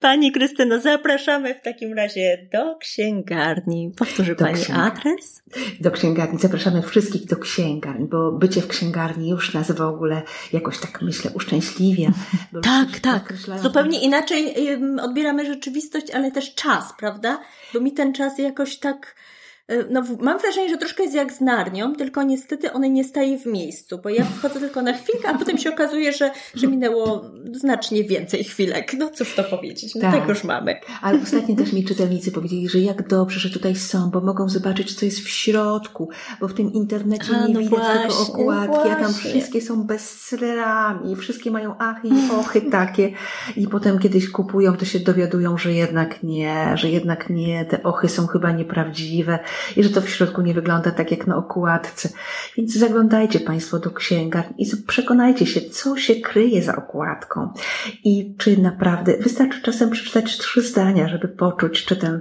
Pani 0.00 0.32
Krystyno, 0.32 0.80
zapraszamy 0.80 1.54
w 1.54 1.62
takim 1.62 1.94
razie 1.94 2.48
do 2.52 2.76
księgarni. 2.76 3.92
Powtórzy 3.96 4.34
do 4.34 4.44
Pani 4.44 4.62
księgarni. 4.62 4.90
adres? 4.90 5.42
Do 5.80 5.90
księgarni. 5.90 6.38
Zapraszamy 6.38 6.82
wszystkich 6.82 7.26
do 7.26 7.36
księgarni, 7.36 8.08
bo 8.08 8.32
bycie 8.32 8.60
w 8.60 8.68
księgarni 8.68 9.28
już 9.30 9.54
nas 9.54 9.72
w 9.72 9.80
ogóle 9.80 10.22
jakoś 10.52 10.78
tak 10.78 11.02
myślę 11.02 11.30
uszczęśliwia. 11.34 12.08
tak, 12.62 13.00
tak. 13.00 13.32
Zupełnie 13.62 14.00
inaczej 14.00 14.54
odbieramy 15.02 15.46
rzeczywistość, 15.46 16.10
ale 16.10 16.32
też 16.32 16.54
czas, 16.54 16.94
prawda? 16.98 17.40
Bo 17.74 17.80
mi 17.80 17.92
ten 17.92 18.12
czas 18.12 18.38
jakoś 18.38 18.78
tak 18.78 19.14
no, 19.90 20.02
mam 20.20 20.38
wrażenie, 20.38 20.68
że 20.68 20.76
troszkę 20.76 21.02
jest 21.02 21.14
jak 21.14 21.32
z 21.32 21.40
Narnią, 21.40 21.94
tylko 21.94 22.22
niestety 22.22 22.72
one 22.72 22.90
nie 22.90 23.04
staje 23.04 23.38
w 23.38 23.46
miejscu, 23.46 23.98
bo 24.02 24.08
ja 24.08 24.24
wchodzę 24.24 24.60
tylko 24.60 24.82
na 24.82 24.92
chwilkę, 24.92 25.28
a 25.28 25.38
potem 25.38 25.58
się 25.58 25.70
okazuje, 25.70 26.12
że, 26.12 26.30
że 26.54 26.66
minęło 26.66 27.24
znacznie 27.52 28.04
więcej 28.04 28.44
chwilek. 28.44 28.94
No 28.98 29.10
cóż 29.10 29.34
to 29.34 29.44
powiedzieć, 29.44 29.94
no 29.94 30.00
tak, 30.00 30.14
tak 30.14 30.28
już 30.28 30.44
mamy. 30.44 30.76
Ale 31.02 31.22
ostatnio 31.22 31.56
też 31.56 31.72
mi 31.72 31.84
czytelnicy 31.84 32.32
powiedzieli, 32.32 32.68
że 32.68 32.78
jak 32.78 33.08
dobrze, 33.08 33.40
że 33.40 33.50
tutaj 33.50 33.76
są, 33.76 34.10
bo 34.10 34.20
mogą 34.20 34.48
zobaczyć, 34.48 34.94
co 34.94 35.04
jest 35.04 35.20
w 35.20 35.28
środku, 35.28 36.10
bo 36.40 36.48
w 36.48 36.54
tym 36.54 36.72
internecie 36.72 37.36
a, 37.36 37.46
nie 37.46 37.54
no 37.54 37.60
widać 37.60 37.78
właśnie, 37.78 38.08
tylko 38.08 38.32
okładki, 38.32 38.74
właśnie. 38.74 38.92
a 38.92 38.96
tam 38.96 39.14
wszystkie 39.14 39.60
są 39.60 39.82
bestsellerami, 39.84 41.16
wszystkie 41.16 41.50
mają 41.50 41.78
achy 41.78 42.08
i 42.08 42.30
ochy 42.40 42.60
takie 42.60 43.12
i 43.56 43.68
potem 43.68 43.98
kiedyś 43.98 44.30
kupują, 44.30 44.76
to 44.76 44.84
się 44.84 45.00
dowiadują, 45.00 45.58
że 45.58 45.72
jednak 45.72 46.22
nie, 46.22 46.72
że 46.74 46.90
jednak 46.90 47.30
nie, 47.30 47.64
te 47.64 47.82
ochy 47.82 48.08
są 48.08 48.26
chyba 48.26 48.52
nieprawdziwe, 48.52 49.38
i 49.76 49.84
że 49.84 49.90
to 49.90 50.00
w 50.00 50.08
środku 50.08 50.42
nie 50.42 50.54
wygląda 50.54 50.90
tak 50.90 51.10
jak 51.10 51.26
na 51.26 51.36
okładce. 51.36 52.08
Więc 52.56 52.74
zaglądajcie 52.74 53.40
Państwo 53.40 53.78
do 53.78 53.90
księgarni 53.90 54.54
i 54.58 54.76
przekonajcie 54.86 55.46
się, 55.46 55.60
co 55.60 55.96
się 55.96 56.14
kryje 56.14 56.62
za 56.62 56.76
okładką 56.76 57.52
i 58.04 58.36
czy 58.38 58.62
naprawdę 58.62 59.16
wystarczy 59.18 59.62
czasem 59.62 59.90
przeczytać 59.90 60.38
trzy 60.38 60.62
zdania, 60.62 61.08
żeby 61.08 61.28
poczuć, 61.28 61.84
czy 61.84 61.96
ten 61.96 62.20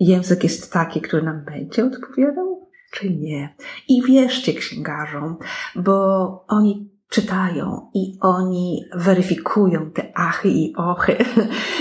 język 0.00 0.42
jest 0.42 0.72
taki, 0.72 1.00
który 1.00 1.22
nam 1.22 1.44
będzie 1.44 1.84
odpowiadał, 1.84 2.70
czy 2.92 3.10
nie. 3.10 3.54
I 3.88 4.02
wierzcie 4.02 4.54
księgarzom, 4.54 5.36
bo 5.76 6.44
oni 6.48 6.90
czytają 7.10 7.90
i 7.94 8.18
oni 8.20 8.84
weryfikują 8.94 9.90
te 9.90 10.12
achy 10.18 10.48
i 10.48 10.72
ochy 10.76 11.16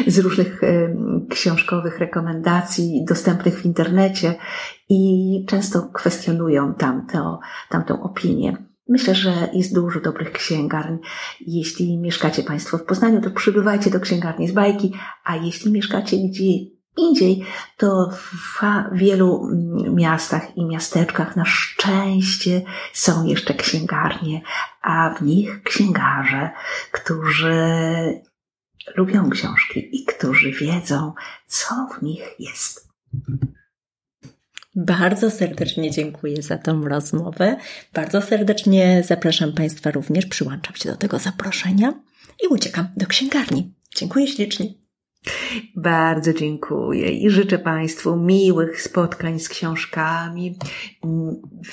z 0.08 0.20
różnych 0.20 0.62
książkowych 1.30 2.00
rekomendacji 2.00 3.06
dostępnych 3.08 3.62
w 3.62 3.66
internecie 3.66 4.36
i 4.90 5.46
często 5.48 5.82
kwestionują 5.94 6.74
tamto, 6.74 7.40
tamtą 7.70 8.04
opinię. 8.04 8.58
Myślę, 8.88 9.16
że 9.16 9.34
jest 9.54 9.74
dużo 9.74 10.00
dobrych 10.00 10.32
księgarni. 10.32 10.98
Jeśli 11.42 11.98
mieszkacie 11.98 12.44
Państwo 12.44 12.78
w 12.78 12.84
Poznaniu, 12.84 13.22
to 13.22 13.32
przybywajcie 13.32 13.90
do 13.90 14.00
księgarni 14.00 14.48
z 14.48 14.52
bajki, 14.52 14.94
a 15.24 15.36
jeśli 15.36 15.72
mieszkacie 15.72 16.18
gdzie 16.18 16.79
indziej, 17.00 17.46
to 17.78 18.10
w 18.12 18.62
wielu 18.92 19.48
mm, 19.48 19.96
miastach 19.96 20.58
i 20.58 20.66
miasteczkach 20.66 21.36
na 21.36 21.46
szczęście 21.46 22.62
są 22.94 23.26
jeszcze 23.26 23.54
księgarnie, 23.54 24.42
a 24.82 25.10
w 25.10 25.22
nich 25.22 25.64
księgarze, 25.64 26.50
którzy 26.92 27.56
lubią 28.96 29.30
książki 29.30 30.02
i 30.02 30.06
którzy 30.06 30.52
wiedzą, 30.52 31.14
co 31.48 31.88
w 32.00 32.02
nich 32.02 32.36
jest. 32.40 32.90
Bardzo 34.76 35.32
serdecznie 35.32 35.92
dziękuję 35.92 36.42
za 36.42 36.58
tą 36.58 36.88
rozmowę. 36.88 37.58
Bardzo 37.94 38.22
serdecznie 38.22 39.04
zapraszam 39.06 39.54
Państwa 39.54 39.92
również, 39.92 40.26
przyłączam 40.26 40.76
się 40.76 40.90
do 40.90 40.98
tego 40.98 41.20
zaproszenia 41.20 41.94
i 42.44 42.48
uciekam 42.48 42.88
do 42.98 43.08
księgarni. 43.08 43.74
Dziękuję 43.96 44.28
ślicznie. 44.28 44.66
Bardzo 45.76 46.34
dziękuję 46.34 47.12
i 47.12 47.30
życzę 47.30 47.60
Państwu 47.60 48.16
miłych 48.16 48.82
spotkań 48.82 49.40
z 49.40 49.50
książkami, 49.50 50.58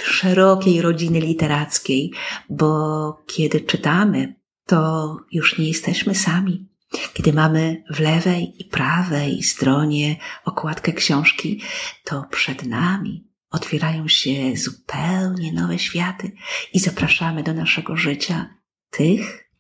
szerokiej 0.03 0.83
rodziny 0.83 1.21
literackiej, 1.21 2.13
bo 2.51 3.23
kiedy 3.27 3.61
czytamy, 3.61 4.35
to 4.67 5.17
już 5.33 5.59
nie 5.59 5.69
jesteśmy 5.69 6.15
sami. 6.15 6.69
Kiedy 7.15 7.33
mamy 7.33 7.85
w 7.91 8.01
lewej 8.01 8.63
i 8.63 8.65
prawej 8.65 9.43
stronie 9.43 10.17
okładkę 10.45 10.93
książki, 10.93 11.61
to 12.05 12.25
przed 12.31 12.67
nami 12.67 13.29
otwierają 13.51 14.09
się 14.09 14.57
zupełnie 14.57 15.53
nowe 15.53 15.79
światy 15.79 16.33
i 16.73 16.81
zapraszamy 16.81 17.43
do 17.43 17.55
naszego 17.55 17.97
życia 17.97 18.55
tych, 18.91 19.51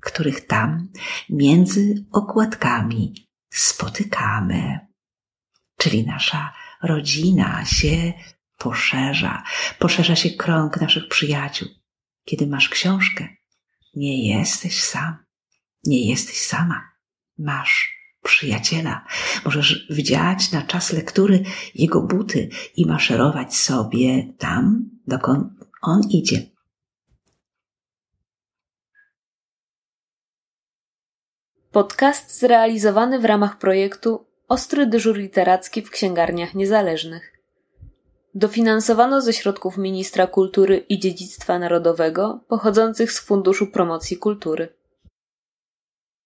których 0.00 0.46
tam 0.46 0.88
między 1.30 2.04
okładkami 2.12 3.25
spotykamy. 3.58 4.80
Czyli 5.78 6.06
nasza 6.06 6.52
rodzina 6.82 7.64
się 7.64 8.12
poszerza, 8.58 9.42
poszerza 9.78 10.16
się 10.16 10.30
krąg 10.30 10.80
naszych 10.80 11.08
przyjaciół. 11.08 11.68
Kiedy 12.24 12.46
masz 12.46 12.68
książkę, 12.68 13.28
nie 13.94 14.28
jesteś 14.28 14.84
sam, 14.84 15.24
nie 15.84 16.08
jesteś 16.08 16.42
sama. 16.42 16.82
Masz 17.38 17.96
przyjaciela. 18.22 19.04
Możesz 19.44 19.86
wdziać 19.90 20.52
na 20.52 20.62
czas 20.62 20.92
lektury 20.92 21.42
jego 21.74 22.02
buty 22.02 22.48
i 22.76 22.86
maszerować 22.86 23.56
sobie 23.56 24.32
tam, 24.38 24.90
dokąd 25.06 25.52
on 25.82 26.00
idzie. 26.10 26.55
Podcast 31.76 32.38
zrealizowany 32.38 33.18
w 33.18 33.24
ramach 33.24 33.58
projektu 33.58 34.26
Ostry 34.48 34.86
dyżur 34.86 35.16
literacki 35.16 35.82
w 35.82 35.90
księgarniach 35.90 36.54
niezależnych. 36.54 37.32
Dofinansowano 38.34 39.20
ze 39.20 39.32
środków 39.32 39.78
Ministra 39.78 40.26
Kultury 40.26 40.76
i 40.76 40.98
Dziedzictwa 40.98 41.58
Narodowego 41.58 42.40
pochodzących 42.48 43.12
z 43.12 43.20
Funduszu 43.20 43.66
Promocji 43.66 44.16
Kultury. 44.16 44.75